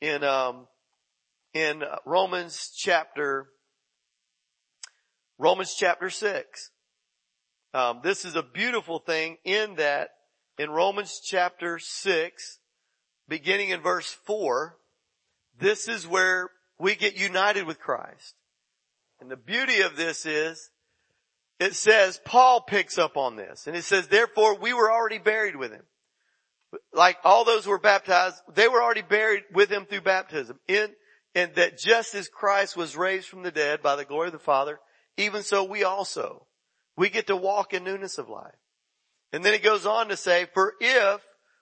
in, 0.00 0.24
um, 0.24 0.66
in 1.52 1.82
Romans 2.06 2.72
chapter, 2.76 3.48
Romans 5.38 5.74
chapter 5.76 6.08
6. 6.08 6.70
Um, 7.74 8.00
this 8.02 8.24
is 8.24 8.36
a 8.36 8.42
beautiful 8.42 8.98
thing 8.98 9.38
in 9.44 9.76
that 9.76 10.10
in 10.58 10.70
Romans 10.70 11.20
chapter 11.24 11.78
6, 11.78 12.58
beginning 13.28 13.70
in 13.70 13.80
verse 13.80 14.12
4, 14.26 14.76
this 15.58 15.88
is 15.88 16.06
where 16.06 16.50
we 16.82 16.96
get 16.96 17.16
united 17.16 17.64
with 17.64 17.78
Christ. 17.78 18.34
And 19.20 19.30
the 19.30 19.36
beauty 19.36 19.82
of 19.82 19.96
this 19.96 20.26
is, 20.26 20.70
it 21.60 21.76
says, 21.76 22.20
Paul 22.24 22.60
picks 22.60 22.98
up 22.98 23.16
on 23.16 23.36
this, 23.36 23.68
and 23.68 23.76
it 23.76 23.84
says, 23.84 24.08
therefore 24.08 24.58
we 24.58 24.74
were 24.74 24.90
already 24.90 25.18
buried 25.18 25.54
with 25.54 25.70
him. 25.70 25.84
Like 26.92 27.18
all 27.22 27.44
those 27.44 27.64
who 27.64 27.70
were 27.70 27.78
baptized, 27.78 28.34
they 28.52 28.66
were 28.66 28.82
already 28.82 29.02
buried 29.02 29.44
with 29.54 29.70
him 29.70 29.86
through 29.86 30.00
baptism. 30.00 30.58
In, 30.66 30.88
and 31.36 31.54
that 31.54 31.78
just 31.78 32.16
as 32.16 32.28
Christ 32.28 32.76
was 32.76 32.96
raised 32.96 33.28
from 33.28 33.44
the 33.44 33.52
dead 33.52 33.80
by 33.80 33.94
the 33.94 34.04
glory 34.04 34.26
of 34.26 34.32
the 34.32 34.40
Father, 34.40 34.80
even 35.16 35.44
so 35.44 35.62
we 35.62 35.84
also, 35.84 36.46
we 36.96 37.10
get 37.10 37.28
to 37.28 37.36
walk 37.36 37.72
in 37.72 37.84
newness 37.84 38.18
of 38.18 38.28
life. 38.28 38.58
And 39.32 39.44
then 39.44 39.52
he 39.52 39.60
goes 39.60 39.86
on 39.86 40.08
to 40.08 40.16
say, 40.16 40.48
for 40.52 40.74
if 40.80 41.20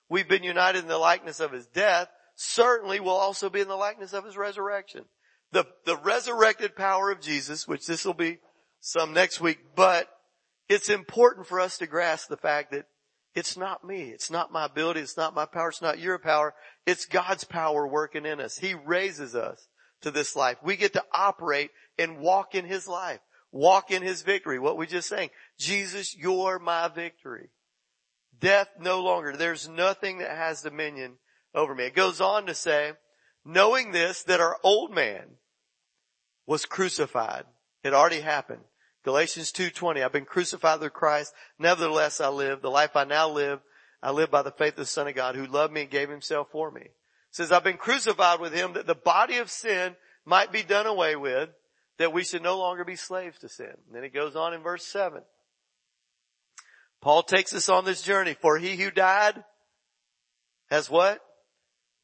we've 0.09 0.29
been 0.29 0.45
united 0.45 0.79
in 0.79 0.89
the 0.89 0.97
likeness 0.97 1.41
of 1.41 1.53
his 1.53 1.67
death, 1.67 2.09
certainly 2.41 3.01
we'll 3.01 3.15
also 3.15 3.51
be 3.51 3.61
in 3.61 3.69
the 3.69 3.77
likeness 3.77 4.15
of 4.15 4.25
his 4.25 4.35
resurrection. 4.35 5.05
The, 5.53 5.67
the 5.85 5.97
resurrected 5.97 6.75
power 6.75 7.11
of 7.11 7.21
Jesus, 7.21 7.69
which 7.69 7.87
this 7.87 8.07
will 8.07 8.15
be 8.15 8.39
some 8.81 9.13
next 9.13 9.43
week, 9.43 9.59
but 9.77 10.09
it's 10.67 10.89
important 10.89 11.47
for 11.47 11.61
us 11.61 11.77
to 11.79 11.87
grasp 11.87 12.31
the 12.31 12.39
fact 12.39 12.71
that 12.71 12.87
it's 13.35 13.59
not 13.59 13.85
me. 13.85 14.05
It's 14.05 14.31
not 14.31 14.53
my 14.53 14.65
ability. 14.65 15.01
It's 15.01 15.19
not 15.19 15.35
my 15.35 15.45
power. 15.45 15.69
It's 15.69 15.83
not 15.83 15.99
your 15.99 16.19
power. 16.19 16.55
It's 16.87 17.05
God's 17.05 17.45
power 17.45 17.87
working 17.87 18.25
in 18.25 18.41
us. 18.41 18.57
He 18.57 18.75
raises 18.75 19.35
us 19.35 19.69
to 20.01 20.11
this 20.11 20.35
life. 20.35 20.57
We 20.63 20.77
get 20.77 20.95
to 20.95 21.05
operate 21.13 21.71
and 21.99 22.21
walk 22.21 22.55
in 22.55 22.65
His 22.65 22.89
life. 22.89 23.21
Walk 23.53 23.91
in 23.91 24.03
His 24.03 24.23
victory. 24.23 24.59
What 24.59 24.79
we 24.79 24.87
just 24.87 25.09
saying. 25.09 25.31
Jesus, 25.59 26.17
you're 26.17 26.59
my 26.59 26.89
victory. 26.89 27.51
Death 28.41 28.69
no 28.81 29.03
longer. 29.03 29.37
There's 29.37 29.69
nothing 29.69 30.19
that 30.19 30.37
has 30.37 30.63
dominion 30.63 31.19
over 31.55 31.75
me. 31.75 31.85
It 31.85 31.95
goes 31.95 32.21
on 32.21 32.47
to 32.47 32.55
say, 32.55 32.93
knowing 33.45 33.93
this, 33.93 34.23
that 34.25 34.41
our 34.41 34.57
old 34.63 34.95
man 34.95 35.25
was 36.47 36.67
crucified. 36.67 37.45
It 37.83 37.95
already 37.95 38.21
happened. 38.21 38.63
Galatians 39.05 39.53
2.20, 39.53 40.05
I've 40.05 40.13
been 40.13 40.25
crucified 40.25 40.81
with 40.81 40.93
Christ. 40.93 41.33
Nevertheless 41.59 42.21
I 42.21 42.29
live. 42.29 42.61
The 42.61 42.71
life 42.71 42.97
I 42.97 43.05
now 43.05 43.31
live, 43.31 43.61
I 44.03 44.11
live 44.11 44.31
by 44.31 44.43
the 44.43 44.51
faith 44.51 44.75
of 44.75 44.79
the 44.79 44.87
Son 44.87 45.09
of 45.09 45.15
God 45.15 45.37
who 45.37 45.47
loved 45.47 45.73
me 45.73 45.83
and 45.83 45.91
gave 45.91 46.11
himself 46.11 46.49
for 46.53 46.71
me. 46.71 46.83
It 46.83 46.93
says, 47.31 47.53
I've 47.53 47.65
been 47.65 47.77
crucified 47.77 48.41
with 48.41 48.53
him 48.53 48.75
that 48.75 48.87
the 48.87 48.95
body 48.95 49.39
of 49.39 49.51
sin 49.51 49.97
might 50.27 50.53
be 50.53 50.63
done 50.63 50.87
away 50.87 51.17
with, 51.17 51.49
that 51.99 52.13
we 52.13 52.25
should 52.25 52.43
no 52.43 52.59
longer 52.59 52.85
be 52.85 52.97
slaves 52.97 53.39
to 53.39 53.49
sin. 53.49 53.73
And 53.87 53.95
then 53.95 54.05
it 54.05 54.13
goes 54.13 54.37
on 54.37 54.53
in 54.53 54.63
verse 54.63 54.87
7. 54.87 55.23
Paul 57.01 57.23
takes 57.23 57.55
us 57.55 57.69
on 57.69 57.85
this 57.85 58.03
journey. 58.03 58.35
For 58.35 58.59
he 58.59 58.77
who 58.77 58.91
died 58.91 59.43
has 60.71 60.91
what? 60.91 61.21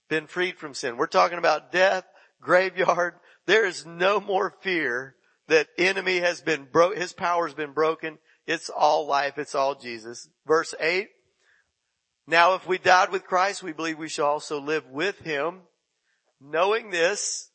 Been 0.08 0.26
freed 0.26 0.58
from 0.58 0.74
sin. 0.74 0.96
We're 0.96 1.06
talking 1.06 1.38
about 1.38 1.72
death, 1.72 2.04
graveyard. 2.40 3.14
There 3.46 3.66
is 3.66 3.84
no 3.86 4.20
more 4.20 4.54
fear 4.60 5.16
that 5.48 5.68
enemy 5.78 6.18
has 6.18 6.40
been 6.40 6.66
broke, 6.70 6.96
his 6.96 7.12
power 7.12 7.46
has 7.46 7.54
been 7.54 7.72
broken. 7.72 8.18
It's 8.46 8.68
all 8.70 9.06
life. 9.06 9.38
It's 9.38 9.54
all 9.54 9.74
Jesus. 9.74 10.28
Verse 10.46 10.74
eight. 10.78 11.08
Now 12.26 12.54
if 12.54 12.66
we 12.66 12.78
died 12.78 13.10
with 13.10 13.24
Christ, 13.24 13.62
we 13.62 13.72
believe 13.72 13.98
we 13.98 14.08
shall 14.08 14.26
also 14.26 14.60
live 14.60 14.86
with 14.86 15.18
him. 15.20 15.62
Knowing 16.40 16.90
this, 16.90 17.50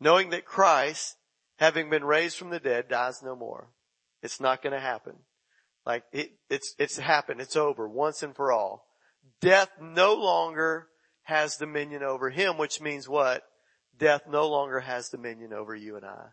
knowing 0.00 0.30
that 0.30 0.44
Christ, 0.44 1.16
having 1.56 1.90
been 1.90 2.04
raised 2.04 2.36
from 2.36 2.50
the 2.50 2.60
dead, 2.60 2.88
dies 2.88 3.22
no 3.22 3.34
more. 3.34 3.70
It's 4.22 4.40
not 4.40 4.62
going 4.62 4.74
to 4.74 4.80
happen. 4.80 5.14
Like 5.84 6.04
it, 6.12 6.32
it's, 6.48 6.74
it's 6.78 6.98
happened. 6.98 7.40
It's 7.40 7.56
over 7.56 7.88
once 7.88 8.22
and 8.22 8.36
for 8.36 8.52
all. 8.52 8.84
Death 9.40 9.70
no 9.80 10.14
longer 10.14 10.88
has 11.24 11.56
dominion 11.56 12.02
over 12.02 12.30
him, 12.30 12.58
which 12.58 12.80
means 12.80 13.08
what? 13.08 13.42
Death 13.98 14.22
no 14.28 14.48
longer 14.48 14.80
has 14.80 15.08
dominion 15.08 15.52
over 15.52 15.74
you 15.74 15.96
and 15.96 16.04
I. 16.04 16.26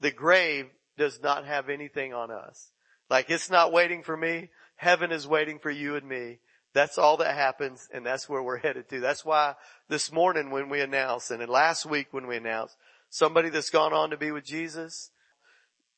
The 0.00 0.10
grave 0.10 0.66
does 0.96 1.20
not 1.22 1.46
have 1.46 1.68
anything 1.68 2.12
on 2.12 2.30
us. 2.30 2.70
Like 3.10 3.30
it's 3.30 3.50
not 3.50 3.72
waiting 3.72 4.02
for 4.02 4.16
me. 4.16 4.50
Heaven 4.76 5.10
is 5.10 5.26
waiting 5.26 5.58
for 5.58 5.70
you 5.70 5.96
and 5.96 6.06
me. 6.06 6.38
That's 6.74 6.98
all 6.98 7.16
that 7.16 7.34
happens 7.34 7.88
and 7.92 8.04
that's 8.04 8.28
where 8.28 8.42
we're 8.42 8.58
headed 8.58 8.88
to. 8.90 9.00
That's 9.00 9.24
why 9.24 9.54
this 9.88 10.12
morning 10.12 10.50
when 10.50 10.68
we 10.68 10.80
announced 10.80 11.30
and 11.30 11.46
last 11.48 11.86
week 11.86 12.08
when 12.10 12.26
we 12.26 12.36
announced 12.36 12.76
somebody 13.10 13.48
that's 13.48 13.70
gone 13.70 13.92
on 13.92 14.10
to 14.10 14.16
be 14.16 14.30
with 14.30 14.44
Jesus 14.44 15.10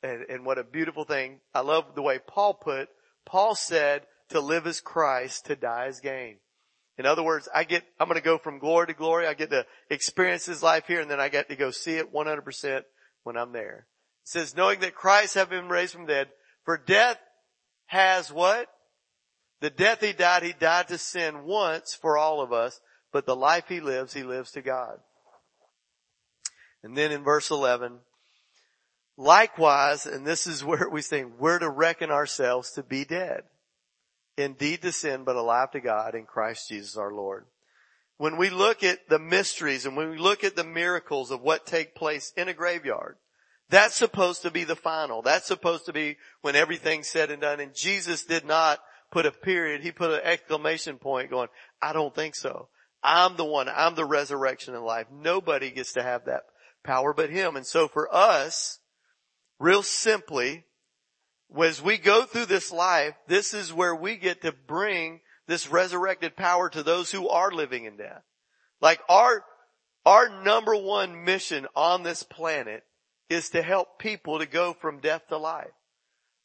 and, 0.02 0.24
and 0.30 0.46
what 0.46 0.58
a 0.58 0.64
beautiful 0.64 1.04
thing. 1.04 1.40
I 1.54 1.60
love 1.60 1.94
the 1.94 2.02
way 2.02 2.18
Paul 2.24 2.54
put, 2.54 2.88
Paul 3.26 3.54
said 3.54 4.06
to 4.30 4.40
live 4.40 4.66
as 4.66 4.80
Christ, 4.80 5.46
to 5.46 5.56
die 5.56 5.86
as 5.86 6.00
gain. 6.00 6.36
In 7.00 7.06
other 7.06 7.22
words, 7.22 7.48
I 7.54 7.64
get, 7.64 7.82
I'm 7.98 8.08
going 8.08 8.20
to 8.20 8.22
go 8.22 8.36
from 8.36 8.58
glory 8.58 8.88
to 8.88 8.92
glory. 8.92 9.26
I 9.26 9.32
get 9.32 9.48
to 9.48 9.64
experience 9.88 10.44
his 10.44 10.62
life 10.62 10.86
here 10.86 11.00
and 11.00 11.10
then 11.10 11.18
I 11.18 11.30
get 11.30 11.48
to 11.48 11.56
go 11.56 11.70
see 11.70 11.94
it 11.94 12.12
100% 12.12 12.82
when 13.22 13.38
I'm 13.38 13.52
there. 13.52 13.86
It 14.24 14.28
says, 14.28 14.54
knowing 14.54 14.80
that 14.80 14.94
Christ 14.94 15.34
have 15.34 15.48
been 15.48 15.70
raised 15.70 15.94
from 15.94 16.04
dead, 16.04 16.28
for 16.66 16.76
death 16.76 17.16
has 17.86 18.30
what? 18.30 18.68
The 19.62 19.70
death 19.70 20.02
he 20.02 20.12
died, 20.12 20.42
he 20.42 20.52
died 20.52 20.88
to 20.88 20.98
sin 20.98 21.44
once 21.44 21.94
for 21.94 22.18
all 22.18 22.42
of 22.42 22.52
us, 22.52 22.78
but 23.14 23.24
the 23.24 23.34
life 23.34 23.64
he 23.66 23.80
lives, 23.80 24.12
he 24.12 24.22
lives 24.22 24.50
to 24.50 24.60
God. 24.60 24.98
And 26.82 26.94
then 26.94 27.12
in 27.12 27.24
verse 27.24 27.50
11, 27.50 28.00
likewise, 29.16 30.04
and 30.04 30.26
this 30.26 30.46
is 30.46 30.62
where 30.66 30.90
we 30.90 31.00
say, 31.00 31.24
we're 31.24 31.60
to 31.60 31.70
reckon 31.70 32.10
ourselves 32.10 32.72
to 32.72 32.82
be 32.82 33.06
dead. 33.06 33.44
Indeed 34.36 34.82
to 34.82 34.92
sin, 34.92 35.24
but 35.24 35.36
alive 35.36 35.70
to 35.72 35.80
God 35.80 36.14
in 36.14 36.24
Christ 36.24 36.68
Jesus 36.68 36.96
our 36.96 37.12
Lord. 37.12 37.46
When 38.16 38.36
we 38.36 38.50
look 38.50 38.82
at 38.82 39.08
the 39.08 39.18
mysteries 39.18 39.86
and 39.86 39.96
when 39.96 40.10
we 40.10 40.18
look 40.18 40.44
at 40.44 40.56
the 40.56 40.64
miracles 40.64 41.30
of 41.30 41.40
what 41.40 41.66
take 41.66 41.94
place 41.94 42.32
in 42.36 42.48
a 42.48 42.54
graveyard, 42.54 43.16
that's 43.70 43.94
supposed 43.94 44.42
to 44.42 44.50
be 44.50 44.64
the 44.64 44.76
final. 44.76 45.22
That's 45.22 45.46
supposed 45.46 45.86
to 45.86 45.92
be 45.92 46.16
when 46.42 46.56
everything's 46.56 47.08
said 47.08 47.30
and 47.30 47.40
done. 47.40 47.60
And 47.60 47.74
Jesus 47.74 48.24
did 48.24 48.44
not 48.44 48.80
put 49.10 49.26
a 49.26 49.30
period. 49.30 49.82
He 49.82 49.92
put 49.92 50.10
an 50.10 50.20
exclamation 50.22 50.98
point 50.98 51.30
going, 51.30 51.48
I 51.80 51.92
don't 51.92 52.14
think 52.14 52.34
so. 52.34 52.68
I'm 53.02 53.36
the 53.36 53.44
one. 53.44 53.68
I'm 53.68 53.94
the 53.94 54.04
resurrection 54.04 54.74
and 54.74 54.84
life. 54.84 55.06
Nobody 55.10 55.70
gets 55.70 55.92
to 55.94 56.02
have 56.02 56.26
that 56.26 56.42
power 56.82 57.14
but 57.14 57.30
him. 57.30 57.56
And 57.56 57.66
so 57.66 57.88
for 57.88 58.12
us, 58.14 58.80
real 59.58 59.82
simply, 59.82 60.64
as 61.58 61.82
we 61.82 61.98
go 61.98 62.24
through 62.24 62.46
this 62.46 62.70
life, 62.70 63.14
this 63.26 63.54
is 63.54 63.72
where 63.72 63.94
we 63.94 64.16
get 64.16 64.42
to 64.42 64.52
bring 64.52 65.20
this 65.46 65.68
resurrected 65.68 66.36
power 66.36 66.68
to 66.70 66.82
those 66.82 67.10
who 67.10 67.28
are 67.28 67.50
living 67.50 67.84
in 67.84 67.96
death. 67.96 68.22
Like 68.80 69.00
our, 69.08 69.44
our 70.06 70.42
number 70.42 70.76
one 70.76 71.24
mission 71.24 71.66
on 71.74 72.02
this 72.02 72.22
planet 72.22 72.84
is 73.28 73.50
to 73.50 73.62
help 73.62 73.98
people 73.98 74.38
to 74.38 74.46
go 74.46 74.72
from 74.72 75.00
death 75.00 75.22
to 75.28 75.38
life. 75.38 75.72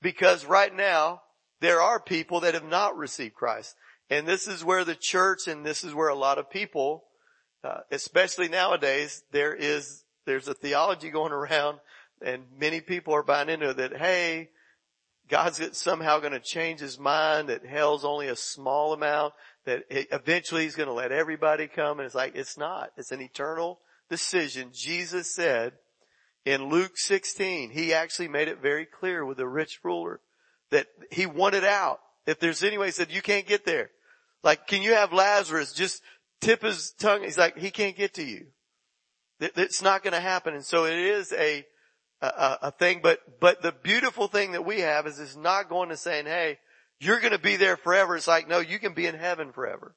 Because 0.01 0.45
right 0.45 0.75
now, 0.75 1.21
there 1.61 1.81
are 1.81 1.99
people 1.99 2.41
that 2.41 2.53
have 2.53 2.65
not 2.65 2.97
received 2.97 3.35
Christ. 3.35 3.75
And 4.09 4.27
this 4.27 4.47
is 4.47 4.63
where 4.63 4.83
the 4.83 4.95
church 4.95 5.47
and 5.47 5.65
this 5.65 5.83
is 5.83 5.93
where 5.93 6.09
a 6.09 6.15
lot 6.15 6.37
of 6.37 6.49
people, 6.49 7.05
uh, 7.63 7.79
especially 7.91 8.47
nowadays, 8.47 9.23
there 9.31 9.53
is, 9.53 10.03
there's 10.25 10.47
a 10.47 10.53
theology 10.53 11.09
going 11.09 11.31
around 11.31 11.79
and 12.21 12.43
many 12.57 12.81
people 12.81 13.13
are 13.13 13.23
buying 13.23 13.49
into 13.49 13.73
that, 13.73 13.97
hey, 13.97 14.49
God's 15.29 15.77
somehow 15.77 16.19
going 16.19 16.33
to 16.33 16.39
change 16.39 16.79
his 16.79 16.99
mind 16.99 17.49
that 17.49 17.65
hell's 17.65 18.05
only 18.05 18.27
a 18.27 18.35
small 18.35 18.93
amount, 18.93 19.33
that 19.65 19.83
eventually 19.89 20.63
he's 20.63 20.75
going 20.75 20.87
to 20.87 20.93
let 20.93 21.11
everybody 21.11 21.67
come. 21.67 21.99
And 21.99 22.05
it's 22.05 22.15
like, 22.15 22.35
it's 22.35 22.57
not. 22.57 22.91
It's 22.95 23.11
an 23.11 23.21
eternal 23.21 23.79
decision. 24.09 24.69
Jesus 24.71 25.33
said, 25.33 25.73
in 26.45 26.69
Luke 26.69 26.91
16, 26.95 27.71
he 27.71 27.93
actually 27.93 28.27
made 28.27 28.47
it 28.47 28.61
very 28.61 28.85
clear 28.85 29.25
with 29.25 29.37
the 29.37 29.47
rich 29.47 29.79
ruler 29.83 30.19
that 30.69 30.87
he 31.11 31.25
wanted 31.25 31.63
out. 31.63 31.99
If 32.27 32.39
there's 32.39 32.63
any 32.63 32.77
way, 32.77 32.87
he 32.87 32.91
said, 32.91 33.11
you 33.11 33.21
can't 33.21 33.47
get 33.47 33.65
there. 33.65 33.89
Like, 34.43 34.67
can 34.67 34.83
you 34.83 34.93
have 34.93 35.11
Lazarus 35.11 35.73
just 35.73 36.03
tip 36.41 36.61
his 36.61 36.93
tongue? 36.99 37.23
He's 37.23 37.37
like, 37.37 37.57
he 37.57 37.71
can't 37.71 37.97
get 37.97 38.13
to 38.15 38.23
you. 38.23 38.47
It's 39.39 39.81
not 39.81 40.03
going 40.03 40.13
to 40.13 40.19
happen. 40.19 40.53
And 40.53 40.63
so 40.63 40.85
it 40.85 40.97
is 40.97 41.33
a, 41.33 41.65
a, 42.21 42.57
a 42.63 42.71
thing, 42.71 43.01
but, 43.03 43.19
but 43.39 43.61
the 43.61 43.71
beautiful 43.71 44.27
thing 44.27 44.53
that 44.53 44.65
we 44.65 44.81
have 44.81 45.07
is 45.07 45.19
it's 45.19 45.35
not 45.35 45.69
going 45.69 45.89
to 45.89 45.97
saying, 45.97 46.25
hey, 46.25 46.57
you're 46.99 47.19
going 47.19 47.33
to 47.33 47.39
be 47.39 47.57
there 47.57 47.77
forever. 47.77 48.15
It's 48.15 48.27
like, 48.27 48.47
no, 48.47 48.59
you 48.59 48.79
can 48.79 48.93
be 48.93 49.05
in 49.05 49.15
heaven 49.15 49.51
forever. 49.51 49.95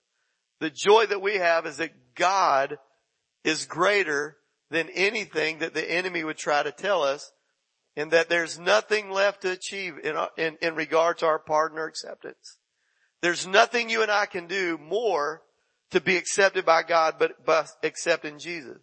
The 0.61 0.70
joy 0.70 1.07
that 1.07 1.22
we 1.22 1.37
have 1.37 1.66
is 1.66 1.76
that 1.76 2.14
God 2.14 2.78
is 3.44 3.66
greater 3.66 4.37
than 4.70 4.88
anything 4.90 5.61
that 5.61 5.74
the 5.74 5.90
enemy 5.90 6.24
would 6.24 6.37
try 6.37 6.62
to 6.62 6.72
tell 6.72 7.02
us 7.02 7.33
and 7.96 8.11
that 8.11 8.28
there's 8.28 8.59
nothing 8.59 9.11
left 9.11 9.42
to 9.42 9.50
achieve 9.50 9.94
in, 10.02 10.16
in, 10.37 10.59
in 10.61 10.74
regard 10.74 11.18
to 11.18 11.26
our 11.26 11.38
pardon 11.38 11.78
or 11.78 11.87
acceptance. 11.87 12.59
There's 13.22 13.46
nothing 13.46 13.90
you 13.90 14.02
and 14.02 14.11
I 14.11 14.26
can 14.26 14.46
do 14.46 14.78
more 14.78 15.42
to 15.90 16.00
be 16.00 16.16
accepted 16.16 16.64
by 16.64 16.83
God 16.83 17.14
but, 17.18 17.44
but 17.44 17.68
accepting 17.83 18.38
Jesus. 18.38 18.78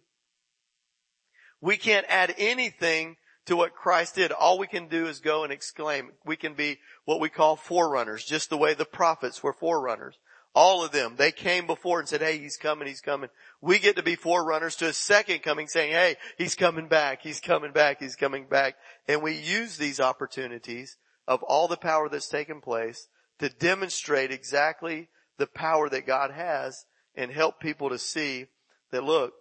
We 1.60 1.76
can't 1.76 2.06
add 2.08 2.34
anything 2.36 3.16
to 3.46 3.56
what 3.56 3.74
Christ 3.74 4.16
did. 4.16 4.32
All 4.32 4.58
we 4.58 4.66
can 4.66 4.88
do 4.88 5.06
is 5.06 5.20
go 5.20 5.44
and 5.44 5.52
exclaim. 5.52 6.10
We 6.24 6.36
can 6.36 6.54
be 6.54 6.78
what 7.04 7.20
we 7.20 7.28
call 7.28 7.56
forerunners, 7.56 8.24
just 8.24 8.50
the 8.50 8.56
way 8.56 8.74
the 8.74 8.84
prophets 8.84 9.42
were 9.42 9.52
forerunners. 9.52 10.16
All 10.54 10.84
of 10.84 10.90
them, 10.90 11.16
they 11.16 11.32
came 11.32 11.66
before 11.66 12.00
and 12.00 12.08
said, 12.08 12.22
hey, 12.22 12.38
he's 12.38 12.56
coming, 12.56 12.88
he's 12.88 13.02
coming. 13.02 13.28
We 13.60 13.78
get 13.78 13.96
to 13.96 14.02
be 14.02 14.14
forerunners 14.14 14.74
to 14.76 14.88
a 14.88 14.92
second 14.92 15.42
coming 15.42 15.68
saying, 15.68 15.92
hey, 15.92 16.16
he's 16.38 16.54
coming 16.54 16.88
back, 16.88 17.20
he's 17.22 17.40
coming 17.40 17.72
back, 17.72 18.00
he's 18.00 18.16
coming 18.16 18.46
back. 18.46 18.76
And 19.06 19.22
we 19.22 19.34
use 19.34 19.76
these 19.76 20.00
opportunities 20.00 20.96
of 21.28 21.42
all 21.42 21.68
the 21.68 21.76
power 21.76 22.08
that's 22.08 22.28
taken 22.28 22.62
place 22.62 23.08
to 23.38 23.50
demonstrate 23.50 24.30
exactly 24.30 25.08
the 25.36 25.46
power 25.46 25.90
that 25.90 26.06
God 26.06 26.30
has 26.30 26.86
and 27.14 27.30
help 27.30 27.60
people 27.60 27.90
to 27.90 27.98
see 27.98 28.46
that 28.92 29.04
look, 29.04 29.34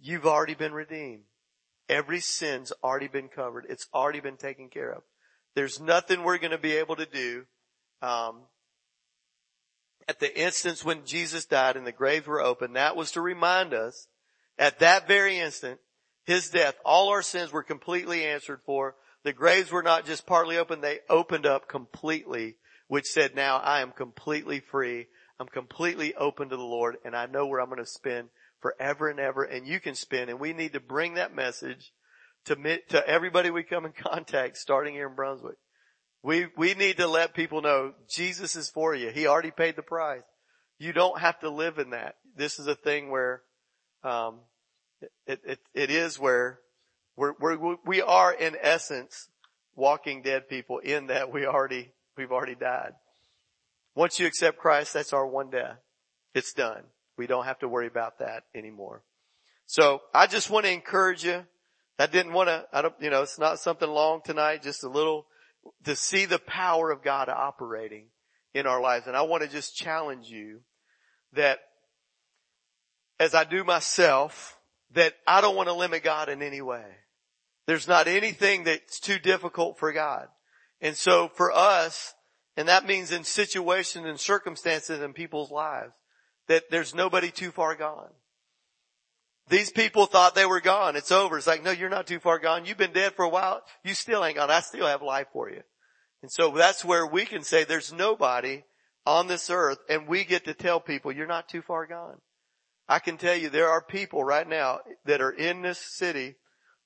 you've 0.00 0.26
already 0.26 0.54
been 0.54 0.72
redeemed. 0.72 1.24
Every 1.88 2.20
sin's 2.20 2.72
already 2.82 3.08
been 3.08 3.28
covered. 3.28 3.66
It's 3.68 3.86
already 3.92 4.20
been 4.20 4.36
taken 4.36 4.68
care 4.68 4.92
of. 4.92 5.02
There's 5.54 5.80
nothing 5.80 6.22
we're 6.22 6.38
going 6.38 6.52
to 6.52 6.58
be 6.58 6.72
able 6.72 6.96
to 6.96 7.06
do. 7.06 7.44
Um, 8.00 8.42
at 10.08 10.18
the 10.18 10.40
instance 10.40 10.84
when 10.84 11.04
Jesus 11.04 11.44
died 11.44 11.76
and 11.76 11.86
the 11.86 11.92
graves 11.92 12.26
were 12.26 12.40
open, 12.40 12.72
that 12.72 12.96
was 12.96 13.12
to 13.12 13.20
remind 13.20 13.74
us 13.74 14.08
at 14.58 14.80
that 14.80 15.06
very 15.06 15.38
instant, 15.38 15.80
his 16.24 16.50
death, 16.50 16.74
all 16.84 17.10
our 17.10 17.22
sins 17.22 17.52
were 17.52 17.62
completely 17.62 18.24
answered 18.24 18.60
for. 18.64 18.96
The 19.24 19.32
graves 19.32 19.70
were 19.70 19.82
not 19.82 20.06
just 20.06 20.26
partly 20.26 20.56
open, 20.56 20.80
they 20.80 21.00
opened 21.08 21.46
up 21.46 21.68
completely, 21.68 22.56
which 22.88 23.06
said, 23.06 23.34
now 23.34 23.58
I 23.58 23.80
am 23.80 23.92
completely 23.92 24.60
free. 24.60 25.06
I'm 25.38 25.48
completely 25.48 26.14
open 26.14 26.48
to 26.48 26.56
the 26.56 26.62
Lord 26.62 26.96
and 27.04 27.16
I 27.16 27.26
know 27.26 27.46
where 27.46 27.60
I'm 27.60 27.68
going 27.68 27.78
to 27.78 27.86
spend 27.86 28.28
forever 28.62 29.08
and 29.08 29.20
ever 29.20 29.42
and 29.42 29.66
you 29.66 29.80
can 29.80 29.94
spend 29.94 30.30
and 30.30 30.40
we 30.40 30.52
need 30.52 30.72
to 30.72 30.80
bring 30.80 31.14
that 31.14 31.34
message 31.34 31.92
to, 32.44 32.56
to 32.88 33.06
everybody 33.06 33.50
we 33.50 33.62
come 33.62 33.84
in 33.84 33.92
contact 33.98 34.56
starting 34.56 34.94
here 34.94 35.08
in 35.08 35.14
Brunswick. 35.14 35.56
We, 36.22 36.46
we 36.56 36.74
need 36.74 36.98
to 36.98 37.08
let 37.08 37.34
people 37.34 37.62
know 37.62 37.94
Jesus 38.08 38.54
is 38.54 38.70
for 38.70 38.94
you. 38.94 39.10
He 39.10 39.26
already 39.26 39.50
paid 39.50 39.74
the 39.74 39.82
price. 39.82 40.22
You 40.78 40.92
don't 40.92 41.20
have 41.20 41.40
to 41.40 41.50
live 41.50 41.78
in 41.78 41.90
that. 41.90 42.14
This 42.36 42.58
is 42.58 42.68
a 42.68 42.74
thing 42.74 43.10
where, 43.10 43.42
um, 44.04 44.38
it, 45.26 45.40
it, 45.44 45.58
it 45.74 45.90
is 45.90 46.18
where 46.18 46.60
we're, 47.16 47.34
we're, 47.38 47.76
we 47.84 48.02
are 48.02 48.32
in 48.32 48.56
essence 48.60 49.28
walking 49.74 50.22
dead 50.22 50.48
people 50.48 50.78
in 50.78 51.08
that 51.08 51.32
we 51.32 51.44
already, 51.44 51.92
we've 52.16 52.32
already 52.32 52.54
died. 52.54 52.92
Once 53.94 54.18
you 54.20 54.26
accept 54.26 54.58
Christ, 54.58 54.94
that's 54.94 55.12
our 55.12 55.26
one 55.26 55.50
death. 55.50 55.78
It's 56.34 56.52
done. 56.52 56.84
We 57.16 57.26
don't 57.26 57.44
have 57.44 57.58
to 57.60 57.68
worry 57.68 57.86
about 57.86 58.18
that 58.18 58.44
anymore. 58.54 59.02
So 59.66 60.00
I 60.14 60.26
just 60.26 60.50
want 60.50 60.66
to 60.66 60.72
encourage 60.72 61.24
you. 61.24 61.44
I 61.98 62.06
didn't 62.06 62.32
want 62.32 62.48
to, 62.48 62.64
I 62.72 62.82
don't, 62.82 62.94
you 63.00 63.10
know, 63.10 63.22
it's 63.22 63.38
not 63.38 63.58
something 63.58 63.88
long 63.88 64.22
tonight, 64.24 64.62
just 64.62 64.82
a 64.82 64.88
little 64.88 65.26
to 65.84 65.94
see 65.94 66.24
the 66.24 66.38
power 66.38 66.90
of 66.90 67.02
God 67.02 67.28
operating 67.28 68.06
in 68.54 68.66
our 68.66 68.80
lives. 68.80 69.06
And 69.06 69.16
I 69.16 69.22
want 69.22 69.42
to 69.42 69.48
just 69.48 69.76
challenge 69.76 70.28
you 70.28 70.60
that 71.32 71.60
as 73.20 73.34
I 73.34 73.44
do 73.44 73.62
myself, 73.62 74.58
that 74.94 75.14
I 75.26 75.40
don't 75.40 75.56
want 75.56 75.68
to 75.68 75.74
limit 75.74 76.02
God 76.02 76.28
in 76.28 76.42
any 76.42 76.60
way. 76.60 76.84
There's 77.66 77.88
not 77.88 78.08
anything 78.08 78.64
that's 78.64 78.98
too 78.98 79.18
difficult 79.18 79.78
for 79.78 79.92
God. 79.92 80.26
And 80.80 80.96
so 80.96 81.28
for 81.28 81.52
us, 81.52 82.14
and 82.56 82.68
that 82.68 82.86
means 82.86 83.12
in 83.12 83.24
situations 83.24 84.06
and 84.06 84.18
circumstances 84.18 85.00
in 85.00 85.12
people's 85.12 85.50
lives, 85.50 85.92
that 86.48 86.64
there's 86.70 86.94
nobody 86.94 87.30
too 87.30 87.50
far 87.50 87.74
gone. 87.74 88.10
These 89.48 89.70
people 89.70 90.06
thought 90.06 90.34
they 90.34 90.46
were 90.46 90.60
gone. 90.60 90.96
It's 90.96 91.12
over. 91.12 91.36
It's 91.36 91.46
like, 91.46 91.62
no, 91.62 91.72
you're 91.72 91.88
not 91.88 92.06
too 92.06 92.20
far 92.20 92.38
gone. 92.38 92.64
You've 92.64 92.78
been 92.78 92.92
dead 92.92 93.14
for 93.14 93.24
a 93.24 93.28
while. 93.28 93.62
You 93.84 93.94
still 93.94 94.24
ain't 94.24 94.36
gone. 94.36 94.50
I 94.50 94.60
still 94.60 94.86
have 94.86 95.02
life 95.02 95.26
for 95.32 95.50
you. 95.50 95.62
And 96.22 96.30
so 96.30 96.52
that's 96.52 96.84
where 96.84 97.06
we 97.06 97.24
can 97.24 97.42
say 97.42 97.64
there's 97.64 97.92
nobody 97.92 98.62
on 99.04 99.26
this 99.26 99.50
earth 99.50 99.78
and 99.88 100.06
we 100.06 100.24
get 100.24 100.44
to 100.44 100.54
tell 100.54 100.80
people 100.80 101.10
you're 101.10 101.26
not 101.26 101.48
too 101.48 101.62
far 101.62 101.86
gone. 101.86 102.18
I 102.88 103.00
can 103.00 103.16
tell 103.16 103.36
you 103.36 103.48
there 103.48 103.68
are 103.68 103.82
people 103.82 104.22
right 104.22 104.48
now 104.48 104.80
that 105.04 105.20
are 105.20 105.32
in 105.32 105.62
this 105.62 105.78
city, 105.78 106.36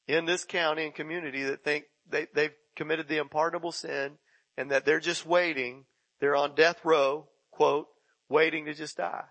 in 0.09 0.25
this 0.25 0.45
county 0.45 0.85
and 0.85 0.95
community 0.95 1.45
that 1.45 1.63
think 1.63 1.85
they, 2.09 2.27
they've 2.35 2.55
committed 2.75 3.09
the 3.09 3.19
unpardonable 3.19 3.73
sin 3.73 4.13
and 4.57 4.71
that 4.71 4.85
they're 4.85 5.01
just 5.01 5.27
waiting. 5.27 5.85
They're 6.21 6.37
on 6.37 6.55
death 6.55 6.81
row, 6.85 7.29
quote, 7.51 7.87
waiting 8.29 8.65
to 8.65 8.75
just 8.75 8.97
die. 8.97 9.25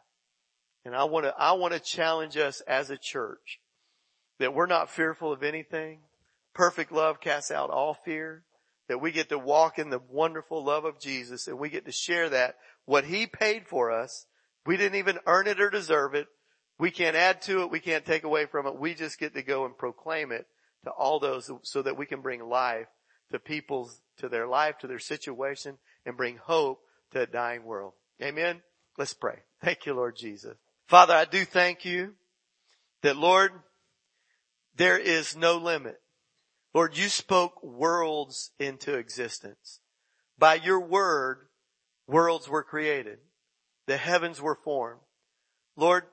And 0.86 0.96
I 0.96 1.06
want 1.06 1.26
to, 1.26 1.34
I 1.38 1.54
want 1.54 1.74
to 1.74 1.80
challenge 1.80 2.38
us 2.38 2.62
as 2.62 2.92
a 2.92 2.98
church 2.98 3.60
that 4.40 4.54
we're 4.54 4.68
not 4.68 4.92
fearful 4.92 5.34
of 5.34 5.44
anything. 5.44 6.00
Perfect 6.54 6.92
love 6.92 7.20
casts 7.20 7.52
out 7.52 7.72
all 7.72 7.96
fear. 8.06 8.44
That 8.88 9.02
we 9.02 9.12
get 9.12 9.30
to 9.30 9.40
walk 9.40 9.80
in 9.80 9.90
the 9.90 10.02
wonderful 10.12 10.64
love 10.64 10.86
of 10.86 11.00
Jesus 11.00 11.48
and 11.48 11.58
we 11.58 11.70
get 11.70 11.86
to 11.86 11.92
share 11.92 12.30
that. 12.30 12.56
What 12.86 13.04
He 13.06 13.26
paid 13.26 13.68
for 13.68 13.92
us, 13.92 14.28
we 14.64 14.78
didn't 14.78 15.00
even 15.00 15.18
earn 15.26 15.48
it 15.48 15.60
or 15.60 15.72
deserve 15.72 16.14
it. 16.14 16.28
We 16.78 16.92
can't 16.92 17.16
add 17.16 17.42
to 17.44 17.64
it. 17.64 17.72
We 17.72 17.80
can't 17.80 18.06
take 18.06 18.24
away 18.24 18.46
from 18.46 18.68
it. 18.68 18.78
We 18.78 18.94
just 18.94 19.18
get 19.18 19.34
to 19.34 19.42
go 19.42 19.66
and 19.66 19.76
proclaim 19.76 20.32
it 20.32 20.46
to 20.84 20.92
all 20.92 21.20
those 21.20 21.50
so 21.64 21.82
that 21.82 21.98
we 21.98 22.06
can 22.06 22.22
bring 22.22 22.48
life 22.48 22.88
to 23.32 23.40
people's, 23.40 24.02
to 24.18 24.30
their 24.30 24.46
life, 24.46 24.78
to 24.80 24.88
their 24.88 25.00
situation 25.00 25.80
and 26.06 26.16
bring 26.16 26.38
hope 26.38 26.82
to 27.12 27.22
a 27.22 27.26
dying 27.26 27.64
world. 27.64 27.94
Amen. 28.22 28.62
Let's 29.00 29.14
pray. 29.14 29.40
Thank 29.64 29.88
you, 29.88 29.96
Lord 29.96 30.16
Jesus. 30.16 30.58
Father, 30.88 31.14
I 31.14 31.26
do 31.26 31.46
thank 31.46 31.84
you 31.86 32.14
that 33.02 33.18
Lord, 33.18 33.52
there 34.76 35.00
is 35.00 35.36
no 35.36 35.58
limit. 35.58 36.00
Lord, 36.74 36.98
you 36.98 37.10
spoke 37.10 37.64
worlds 37.64 38.52
into 38.60 38.96
existence. 38.96 39.80
By 40.38 40.56
your 40.56 40.80
word, 40.80 41.48
worlds 42.08 42.50
were 42.50 42.64
created. 42.64 43.20
The 43.88 43.98
heavens 43.98 44.42
were 44.42 44.56
formed. 44.56 45.02
Lord, 45.76 46.04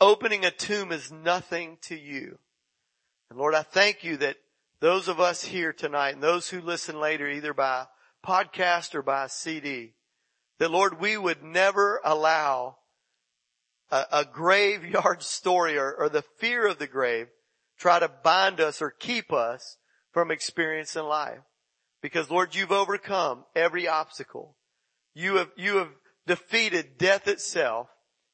opening 0.00 0.44
a 0.44 0.50
tomb 0.50 0.92
is 0.92 1.12
nothing 1.12 1.78
to 1.82 1.96
you. 1.96 2.38
And 3.28 3.38
Lord, 3.38 3.54
I 3.54 3.62
thank 3.62 4.02
you 4.02 4.16
that 4.18 4.36
those 4.80 5.08
of 5.08 5.20
us 5.20 5.44
here 5.44 5.72
tonight 5.72 6.14
and 6.14 6.22
those 6.22 6.48
who 6.48 6.60
listen 6.60 6.98
later, 6.98 7.28
either 7.28 7.52
by 7.52 7.84
podcast 8.24 8.94
or 8.94 9.02
by 9.02 9.26
CD, 9.26 9.92
that 10.58 10.70
Lord, 10.70 11.00
we 11.00 11.16
would 11.16 11.42
never 11.42 12.00
allow 12.04 12.76
a, 13.90 14.04
a 14.12 14.24
graveyard 14.24 15.22
story 15.22 15.78
or, 15.78 15.92
or 15.92 16.08
the 16.08 16.24
fear 16.38 16.66
of 16.66 16.78
the 16.78 16.86
grave 16.86 17.28
try 17.78 17.98
to 17.98 18.10
bind 18.22 18.60
us 18.60 18.82
or 18.82 18.90
keep 18.90 19.32
us 19.32 19.78
from 20.12 20.30
experiencing 20.30 21.04
life. 21.04 21.40
Because 22.02 22.30
Lord, 22.30 22.54
you've 22.54 22.72
overcome 22.72 23.44
every 23.54 23.88
obstacle. 23.88 24.56
You 25.14 25.36
have, 25.36 25.50
you 25.56 25.76
have 25.76 25.90
defeated 26.26 26.98
death 26.98 27.28
itself. 27.28 27.88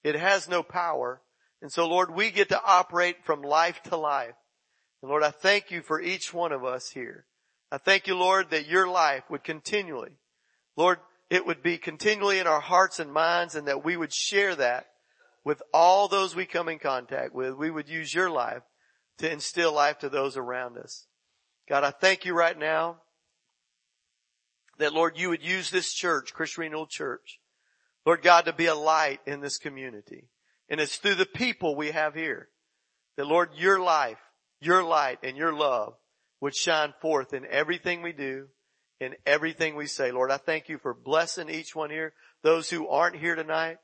It 0.04 0.14
has 0.14 0.48
no 0.48 0.62
power. 0.62 1.22
And 1.62 1.72
so 1.72 1.88
Lord, 1.88 2.14
we 2.14 2.30
get 2.30 2.48
to 2.50 2.62
operate 2.62 3.24
from 3.24 3.42
life 3.42 3.82
to 3.84 3.96
life. 3.96 4.34
And 5.02 5.10
Lord, 5.10 5.22
I 5.22 5.30
thank 5.30 5.70
you 5.70 5.82
for 5.82 6.00
each 6.00 6.32
one 6.32 6.52
of 6.52 6.64
us 6.64 6.90
here. 6.90 7.26
I 7.70 7.78
thank 7.78 8.06
you, 8.06 8.16
Lord, 8.16 8.50
that 8.50 8.68
your 8.68 8.88
life 8.88 9.24
would 9.28 9.42
continually, 9.42 10.12
Lord, 10.76 10.98
it 11.30 11.44
would 11.44 11.62
be 11.62 11.78
continually 11.78 12.38
in 12.38 12.46
our 12.46 12.60
hearts 12.60 13.00
and 13.00 13.12
minds 13.12 13.56
and 13.56 13.66
that 13.66 13.84
we 13.84 13.96
would 13.96 14.12
share 14.12 14.54
that 14.54 14.86
with 15.46 15.62
all 15.72 16.08
those 16.08 16.34
we 16.34 16.44
come 16.44 16.68
in 16.68 16.80
contact 16.80 17.32
with. 17.32 17.54
We 17.54 17.70
would 17.70 17.88
use 17.88 18.12
your 18.12 18.28
life 18.28 18.62
to 19.18 19.30
instill 19.30 19.72
life 19.72 20.00
to 20.00 20.08
those 20.08 20.36
around 20.36 20.76
us. 20.76 21.06
God, 21.68 21.84
I 21.84 21.92
thank 21.92 22.24
you 22.24 22.34
right 22.34 22.58
now 22.58 22.96
that 24.78 24.92
Lord, 24.92 25.16
you 25.16 25.28
would 25.28 25.44
use 25.44 25.70
this 25.70 25.94
church, 25.94 26.34
Christian 26.34 26.62
Renewal 26.62 26.88
Church, 26.88 27.38
Lord 28.04 28.22
God, 28.22 28.46
to 28.46 28.52
be 28.52 28.66
a 28.66 28.74
light 28.74 29.20
in 29.24 29.40
this 29.40 29.56
community. 29.56 30.24
And 30.68 30.80
it's 30.80 30.96
through 30.96 31.14
the 31.14 31.24
people 31.24 31.76
we 31.76 31.92
have 31.92 32.16
here 32.16 32.48
that 33.16 33.28
Lord, 33.28 33.50
your 33.56 33.78
life, 33.78 34.18
your 34.60 34.82
light 34.82 35.20
and 35.22 35.36
your 35.36 35.52
love 35.52 35.94
would 36.40 36.56
shine 36.56 36.92
forth 37.00 37.32
in 37.32 37.46
everything 37.48 38.02
we 38.02 38.12
do, 38.12 38.48
in 38.98 39.14
everything 39.24 39.76
we 39.76 39.86
say. 39.86 40.10
Lord, 40.10 40.32
I 40.32 40.38
thank 40.38 40.68
you 40.68 40.78
for 40.78 40.92
blessing 40.92 41.48
each 41.48 41.76
one 41.76 41.90
here, 41.90 42.14
those 42.42 42.68
who 42.68 42.88
aren't 42.88 43.14
here 43.14 43.36
tonight. 43.36 43.76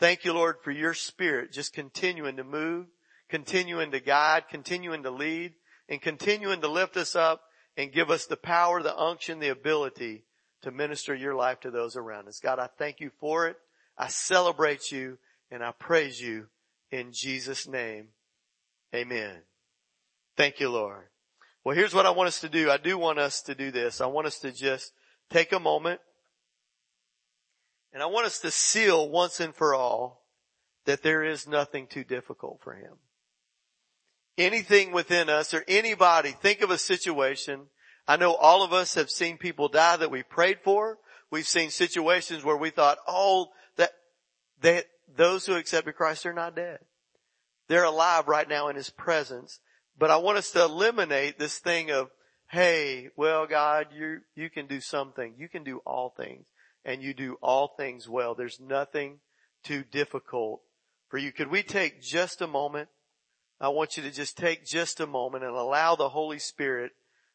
Thank 0.00 0.24
you, 0.24 0.32
Lord, 0.32 0.56
for 0.62 0.70
your 0.70 0.94
spirit 0.94 1.52
just 1.52 1.74
continuing 1.74 2.36
to 2.38 2.44
move, 2.44 2.86
continuing 3.28 3.90
to 3.90 4.00
guide, 4.00 4.44
continuing 4.48 5.02
to 5.02 5.10
lead, 5.10 5.52
and 5.90 6.00
continuing 6.00 6.62
to 6.62 6.68
lift 6.68 6.96
us 6.96 7.14
up 7.14 7.42
and 7.76 7.92
give 7.92 8.10
us 8.10 8.24
the 8.24 8.38
power, 8.38 8.82
the 8.82 8.98
unction, 8.98 9.40
the 9.40 9.50
ability 9.50 10.24
to 10.62 10.70
minister 10.70 11.14
your 11.14 11.34
life 11.34 11.60
to 11.60 11.70
those 11.70 11.96
around 11.96 12.28
us. 12.28 12.40
God, 12.42 12.58
I 12.58 12.68
thank 12.78 13.00
you 13.00 13.10
for 13.20 13.46
it. 13.46 13.56
I 13.98 14.08
celebrate 14.08 14.90
you 14.90 15.18
and 15.50 15.62
I 15.62 15.72
praise 15.72 16.18
you 16.18 16.46
in 16.90 17.12
Jesus 17.12 17.68
name. 17.68 18.08
Amen. 18.94 19.42
Thank 20.34 20.60
you, 20.60 20.70
Lord. 20.70 21.08
Well, 21.62 21.76
here's 21.76 21.94
what 21.94 22.06
I 22.06 22.10
want 22.10 22.28
us 22.28 22.40
to 22.40 22.48
do. 22.48 22.70
I 22.70 22.78
do 22.78 22.96
want 22.96 23.18
us 23.18 23.42
to 23.42 23.54
do 23.54 23.70
this. 23.70 24.00
I 24.00 24.06
want 24.06 24.26
us 24.26 24.38
to 24.38 24.50
just 24.50 24.92
take 25.28 25.52
a 25.52 25.60
moment 25.60 26.00
and 27.92 28.02
I 28.02 28.06
want 28.06 28.26
us 28.26 28.38
to 28.40 28.50
seal 28.50 29.08
once 29.08 29.40
and 29.40 29.54
for 29.54 29.74
all 29.74 30.24
that 30.86 31.02
there 31.02 31.22
is 31.22 31.46
nothing 31.46 31.86
too 31.86 32.04
difficult 32.04 32.60
for 32.62 32.74
him. 32.74 32.94
anything 34.38 34.92
within 34.92 35.28
us 35.28 35.52
or 35.52 35.64
anybody, 35.68 36.30
think 36.30 36.62
of 36.62 36.70
a 36.70 36.78
situation. 36.78 37.66
I 38.08 38.16
know 38.16 38.34
all 38.34 38.62
of 38.62 38.72
us 38.72 38.94
have 38.94 39.10
seen 39.10 39.36
people 39.36 39.68
die 39.68 39.96
that 39.96 40.10
we 40.10 40.22
prayed 40.22 40.60
for. 40.64 40.98
We've 41.30 41.46
seen 41.46 41.70
situations 41.70 42.42
where 42.42 42.56
we 42.56 42.70
thought, 42.70 42.98
oh, 43.06 43.48
that, 43.76 43.90
that 44.62 44.86
those 45.14 45.46
who 45.46 45.56
accepted 45.56 45.94
Christ 45.94 46.24
are 46.26 46.32
not 46.32 46.56
dead. 46.56 46.78
They're 47.68 47.84
alive 47.84 48.28
right 48.28 48.48
now 48.48 48.68
in 48.68 48.76
His 48.76 48.90
presence. 48.90 49.60
But 49.98 50.10
I 50.10 50.16
want 50.16 50.38
us 50.38 50.50
to 50.52 50.62
eliminate 50.62 51.38
this 51.38 51.58
thing 51.58 51.90
of, 51.90 52.10
hey, 52.50 53.10
well 53.16 53.46
God, 53.46 53.88
you, 53.94 54.20
you 54.34 54.48
can 54.50 54.66
do 54.66 54.80
something. 54.80 55.34
You 55.36 55.48
can 55.48 55.62
do 55.62 55.82
all 55.84 56.14
things 56.16 56.46
and 56.84 57.02
you 57.02 57.14
do 57.14 57.36
all 57.42 57.74
things 57.76 58.08
well. 58.08 58.34
There's 58.34 58.60
nothing 58.60 59.20
too 59.62 59.84
difficult 59.84 60.62
for 61.08 61.18
you. 61.18 61.32
Could 61.32 61.50
we 61.50 61.62
take 61.62 62.00
just 62.00 62.40
a 62.40 62.46
moment? 62.46 62.88
I 63.60 63.68
want 63.68 63.96
you 63.96 64.02
to 64.04 64.10
just 64.10 64.38
take 64.38 64.64
just 64.64 65.00
a 65.00 65.06
moment 65.06 65.44
and 65.44 65.54
allow 65.54 65.94
the 65.94 66.08
Holy 66.08 66.38
Spirit 66.38 66.92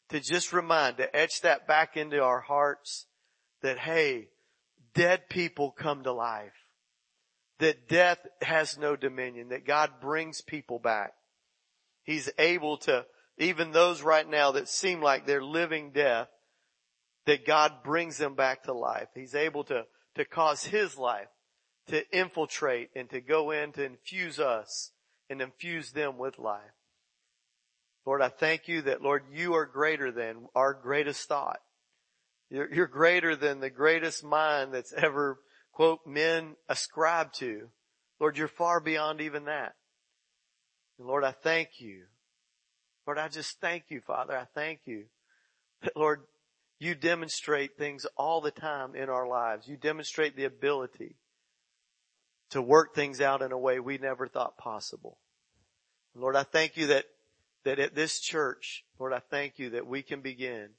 to 0.08 0.20
just 0.20 0.52
remind, 0.52 0.96
to 0.96 1.14
etch 1.14 1.42
that 1.42 1.66
back 1.66 1.96
into 1.96 2.22
our 2.22 2.40
hearts 2.40 3.06
that 3.62 3.78
hey, 3.78 4.28
dead 4.94 5.28
people 5.28 5.70
come 5.70 6.02
to 6.02 6.12
life. 6.12 6.52
That 7.58 7.88
death 7.88 8.18
has 8.42 8.76
no 8.76 8.96
dominion, 8.96 9.48
that 9.48 9.66
God 9.66 9.92
brings 10.00 10.42
people 10.42 10.78
back. 10.78 11.14
He's 12.02 12.30
able 12.38 12.76
to, 12.78 13.06
even 13.38 13.72
those 13.72 14.02
right 14.02 14.28
now 14.28 14.52
that 14.52 14.68
seem 14.68 15.00
like 15.00 15.26
they're 15.26 15.42
living 15.42 15.90
death, 15.92 16.28
that 17.26 17.46
God 17.46 17.82
brings 17.84 18.18
them 18.18 18.34
back 18.34 18.64
to 18.64 18.72
life. 18.72 19.08
He's 19.14 19.34
able 19.34 19.64
to, 19.64 19.84
to 20.14 20.24
cause 20.24 20.64
His 20.64 20.96
life 20.96 21.28
to 21.88 22.02
infiltrate 22.16 22.90
and 22.96 23.08
to 23.10 23.20
go 23.20 23.50
in 23.50 23.72
to 23.72 23.84
infuse 23.84 24.40
us 24.40 24.90
and 25.30 25.40
infuse 25.40 25.92
them 25.92 26.18
with 26.18 26.38
life. 26.38 26.60
Lord, 28.04 28.22
I 28.22 28.28
thank 28.28 28.68
you 28.68 28.82
that 28.82 29.02
Lord, 29.02 29.24
you 29.32 29.54
are 29.54 29.66
greater 29.66 30.12
than 30.12 30.46
our 30.54 30.74
greatest 30.74 31.28
thought. 31.28 31.58
You're, 32.50 32.72
you're 32.72 32.86
greater 32.86 33.34
than 33.34 33.60
the 33.60 33.70
greatest 33.70 34.24
mind 34.24 34.72
that's 34.72 34.92
ever, 34.92 35.38
quote, 35.72 36.00
men 36.06 36.54
ascribe 36.68 37.32
to. 37.34 37.68
Lord, 38.20 38.38
you're 38.38 38.48
far 38.48 38.80
beyond 38.80 39.20
even 39.20 39.46
that. 39.46 39.74
And 40.98 41.08
Lord, 41.08 41.24
I 41.24 41.32
thank 41.32 41.80
you. 41.80 42.04
Lord, 43.06 43.18
I 43.18 43.28
just 43.28 43.60
thank 43.60 43.84
you, 43.88 44.00
Father. 44.00 44.36
I 44.36 44.46
thank 44.54 44.80
you 44.86 45.06
Lord, 45.94 46.22
you 46.78 46.94
demonstrate 46.94 47.78
things 47.78 48.06
all 48.16 48.40
the 48.40 48.50
time 48.50 48.94
in 48.94 49.08
our 49.08 49.26
lives. 49.26 49.66
You 49.66 49.76
demonstrate 49.76 50.36
the 50.36 50.44
ability 50.44 51.16
to 52.50 52.60
work 52.60 52.94
things 52.94 53.20
out 53.20 53.42
in 53.42 53.52
a 53.52 53.58
way 53.58 53.80
we 53.80 53.98
never 53.98 54.28
thought 54.28 54.58
possible. 54.58 55.18
Lord, 56.14 56.36
I 56.36 56.44
thank 56.44 56.76
you 56.76 56.88
that, 56.88 57.06
that 57.64 57.78
at 57.78 57.94
this 57.94 58.20
church, 58.20 58.84
Lord, 58.98 59.12
I 59.12 59.20
thank 59.30 59.58
you 59.58 59.70
that 59.70 59.86
we 59.86 60.02
can 60.02 60.20
begin, 60.20 60.70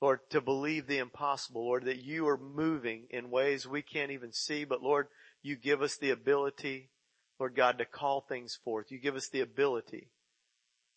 Lord, 0.00 0.20
to 0.30 0.40
believe 0.40 0.86
the 0.86 0.98
impossible, 0.98 1.64
Lord, 1.64 1.84
that 1.84 2.02
you 2.02 2.26
are 2.28 2.38
moving 2.38 3.06
in 3.10 3.30
ways 3.30 3.66
we 3.66 3.82
can't 3.82 4.10
even 4.10 4.32
see, 4.32 4.64
but 4.64 4.82
Lord, 4.82 5.08
you 5.42 5.56
give 5.56 5.80
us 5.80 5.96
the 5.96 6.10
ability, 6.10 6.90
Lord 7.38 7.54
God, 7.54 7.78
to 7.78 7.84
call 7.84 8.22
things 8.22 8.58
forth. 8.64 8.90
You 8.90 8.98
give 8.98 9.16
us 9.16 9.28
the 9.28 9.40
ability 9.40 10.08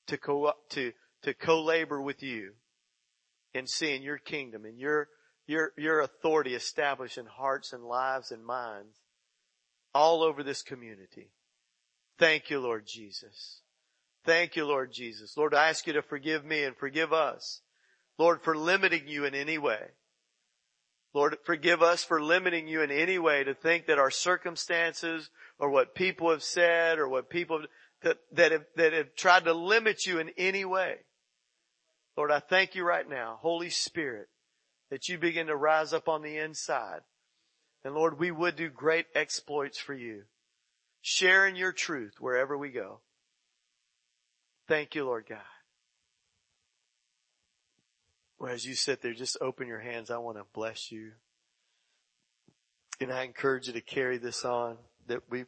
to 0.08 0.18
co, 0.18 0.54
to, 0.72 0.92
to 1.24 1.34
co-labor 1.34 2.02
with 2.02 2.24
you 2.24 2.54
in 3.54 3.68
seeing 3.68 4.04
your 4.04 4.18
kingdom 4.18 4.66
and 4.66 4.78
your, 4.78 5.08
your, 5.48 5.74
your 5.78 6.02
authority 6.02 6.54
established 6.54 7.18
in 7.18 7.26
hearts 7.26 7.74
and 7.74 7.84
lives 7.84 8.32
and 8.32 8.46
minds 8.46 8.98
all 9.94 10.24
over 10.24 10.44
this 10.44 10.62
community. 10.62 11.32
Thank 12.18 12.50
you, 12.50 12.60
Lord 12.60 12.86
Jesus. 12.86 13.62
Thank 14.26 14.56
you, 14.56 14.66
Lord 14.66 14.92
Jesus. 14.92 15.36
Lord, 15.38 15.54
I 15.54 15.70
ask 15.70 15.88
you 15.88 15.94
to 15.94 16.02
forgive 16.02 16.46
me 16.46 16.64
and 16.64 16.76
forgive 16.76 17.14
us. 17.14 17.62
Lord, 18.18 18.42
for 18.44 18.56
limiting 18.56 19.08
you 19.08 19.26
in 19.26 19.34
any 19.34 19.58
way. 19.58 19.80
Lord, 21.14 21.38
forgive 21.44 21.82
us 21.82 22.04
for 22.04 22.22
limiting 22.22 22.68
you 22.68 22.82
in 22.82 22.92
any 22.92 23.18
way 23.18 23.44
to 23.44 23.54
think 23.56 23.88
that 23.88 23.98
our 23.98 24.12
circumstances 24.12 25.30
or 25.58 25.70
what 25.70 25.96
people 25.96 26.30
have 26.30 26.44
said 26.44 27.00
or 27.00 27.08
what 27.08 27.30
people 27.30 27.62
have, 27.62 27.70
that, 28.04 28.18
that, 28.34 28.52
have, 28.52 28.66
that 28.76 28.94
have 28.94 29.16
tried 29.16 29.46
to 29.46 29.54
limit 29.54 30.06
you 30.06 30.20
in 30.20 30.30
any 30.38 30.66
way. 30.66 30.98
Lord, 32.20 32.32
I 32.32 32.40
thank 32.40 32.76
you 32.76 32.84
right 32.84 33.08
now, 33.08 33.40
Holy 33.40 33.70
Spirit, 33.70 34.28
that 34.90 35.08
you 35.08 35.18
begin 35.18 35.48
to 35.48 35.56
rise 35.56 35.94
up 35.94 36.10
on 36.10 36.22
the 36.22 36.36
inside 36.36 37.00
and 37.84 37.96
Lord, 37.96 38.20
we 38.20 38.30
would 38.30 38.58
do 38.58 38.70
great 38.70 39.06
exploits 39.16 39.78
for 39.78 39.94
you, 39.94 40.24
sharing 41.02 41.56
your 41.56 41.72
truth 41.72 42.16
wherever 42.20 42.58
we 42.58 42.72
go. 42.72 43.00
Thank 44.68 44.96
you, 44.96 45.06
Lord 45.06 45.28
God. 45.30 45.40
Well, 48.38 48.52
as 48.52 48.66
you 48.66 48.76
sit 48.76 49.02
there, 49.02 49.14
just 49.14 49.38
open 49.40 49.68
your 49.68 49.80
hands. 49.80 50.12
I 50.12 50.18
want 50.18 50.38
to 50.38 50.46
bless 50.54 50.92
you. 50.92 51.12
And 53.00 53.14
I 53.14 53.24
encourage 53.24 53.68
you 53.68 53.74
to 53.74 53.82
carry 53.82 54.18
this 54.18 54.44
on 54.44 54.78
that 55.08 55.24
we, 55.30 55.46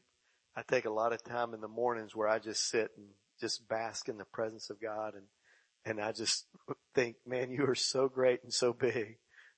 I 0.56 0.62
take 0.62 0.86
a 0.86 0.90
lot 0.90 1.12
of 1.12 1.22
time 1.22 1.54
in 1.54 1.60
the 1.60 1.68
mornings 1.68 2.16
where 2.16 2.30
I 2.30 2.40
just 2.40 2.70
sit 2.70 2.92
and 2.96 3.08
just 3.42 3.68
bask 3.68 4.08
in 4.08 4.18
the 4.18 4.26
presence 4.26 4.70
of 4.70 4.82
God 4.82 5.16
and, 5.16 5.26
and 5.86 6.00
I 6.00 6.12
just 6.12 6.46
think, 6.96 7.18
man, 7.26 7.52
you 7.52 7.66
are 7.68 7.76
so 7.76 8.08
great 8.08 8.44
and 8.44 8.54
so 8.54 8.74
big. 8.74 9.18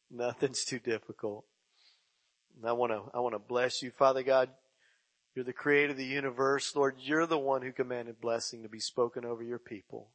Nothing's 0.09 0.63
too 0.63 0.79
difficult. 0.79 1.45
And 2.55 2.69
I 2.69 2.73
want 2.73 2.91
to, 2.91 3.01
I 3.13 3.19
want 3.19 3.36
to 3.36 3.39
bless 3.39 3.81
you. 3.81 3.91
Father 3.91 4.23
God, 4.23 4.49
you're 5.36 5.45
the 5.45 5.53
creator 5.53 5.91
of 5.91 5.97
the 5.97 6.05
universe. 6.05 6.75
Lord, 6.75 6.97
you're 6.99 7.25
the 7.25 7.39
one 7.39 7.63
who 7.63 7.71
commanded 7.71 8.21
blessing 8.21 8.63
to 8.63 8.69
be 8.69 8.79
spoken 8.79 9.25
over 9.25 9.43
your 9.43 9.59
people. 9.59 10.09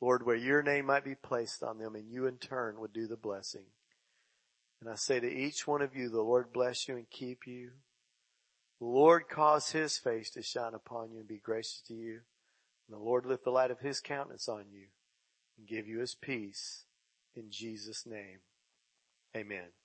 Lord, 0.00 0.24
where 0.24 0.36
your 0.36 0.62
name 0.62 0.86
might 0.86 1.04
be 1.04 1.14
placed 1.14 1.62
on 1.62 1.78
them 1.78 1.94
and 1.94 2.10
you 2.10 2.26
in 2.26 2.38
turn 2.38 2.80
would 2.80 2.92
do 2.92 3.06
the 3.06 3.16
blessing. 3.16 3.64
And 4.80 4.90
I 4.90 4.96
say 4.96 5.20
to 5.20 5.30
each 5.30 5.66
one 5.66 5.82
of 5.82 5.94
you, 5.94 6.08
the 6.08 6.22
Lord 6.22 6.52
bless 6.52 6.88
you 6.88 6.96
and 6.96 7.08
keep 7.08 7.46
you. 7.46 7.70
The 8.80 8.86
Lord 8.86 9.28
cause 9.28 9.70
his 9.70 9.96
face 9.96 10.30
to 10.30 10.42
shine 10.42 10.74
upon 10.74 11.12
you 11.12 11.20
and 11.20 11.28
be 11.28 11.38
gracious 11.38 11.82
to 11.88 11.94
you. 11.94 12.20
And 12.88 12.98
the 12.98 13.02
Lord 13.02 13.24
lift 13.24 13.44
the 13.44 13.50
light 13.50 13.70
of 13.70 13.80
his 13.80 14.00
countenance 14.00 14.48
on 14.48 14.64
you 14.70 14.88
and 15.58 15.66
give 15.66 15.86
you 15.88 16.00
his 16.00 16.14
peace 16.14 16.84
in 17.36 17.50
Jesus 17.50 18.06
name. 18.06 18.40
Amen. 19.36 19.83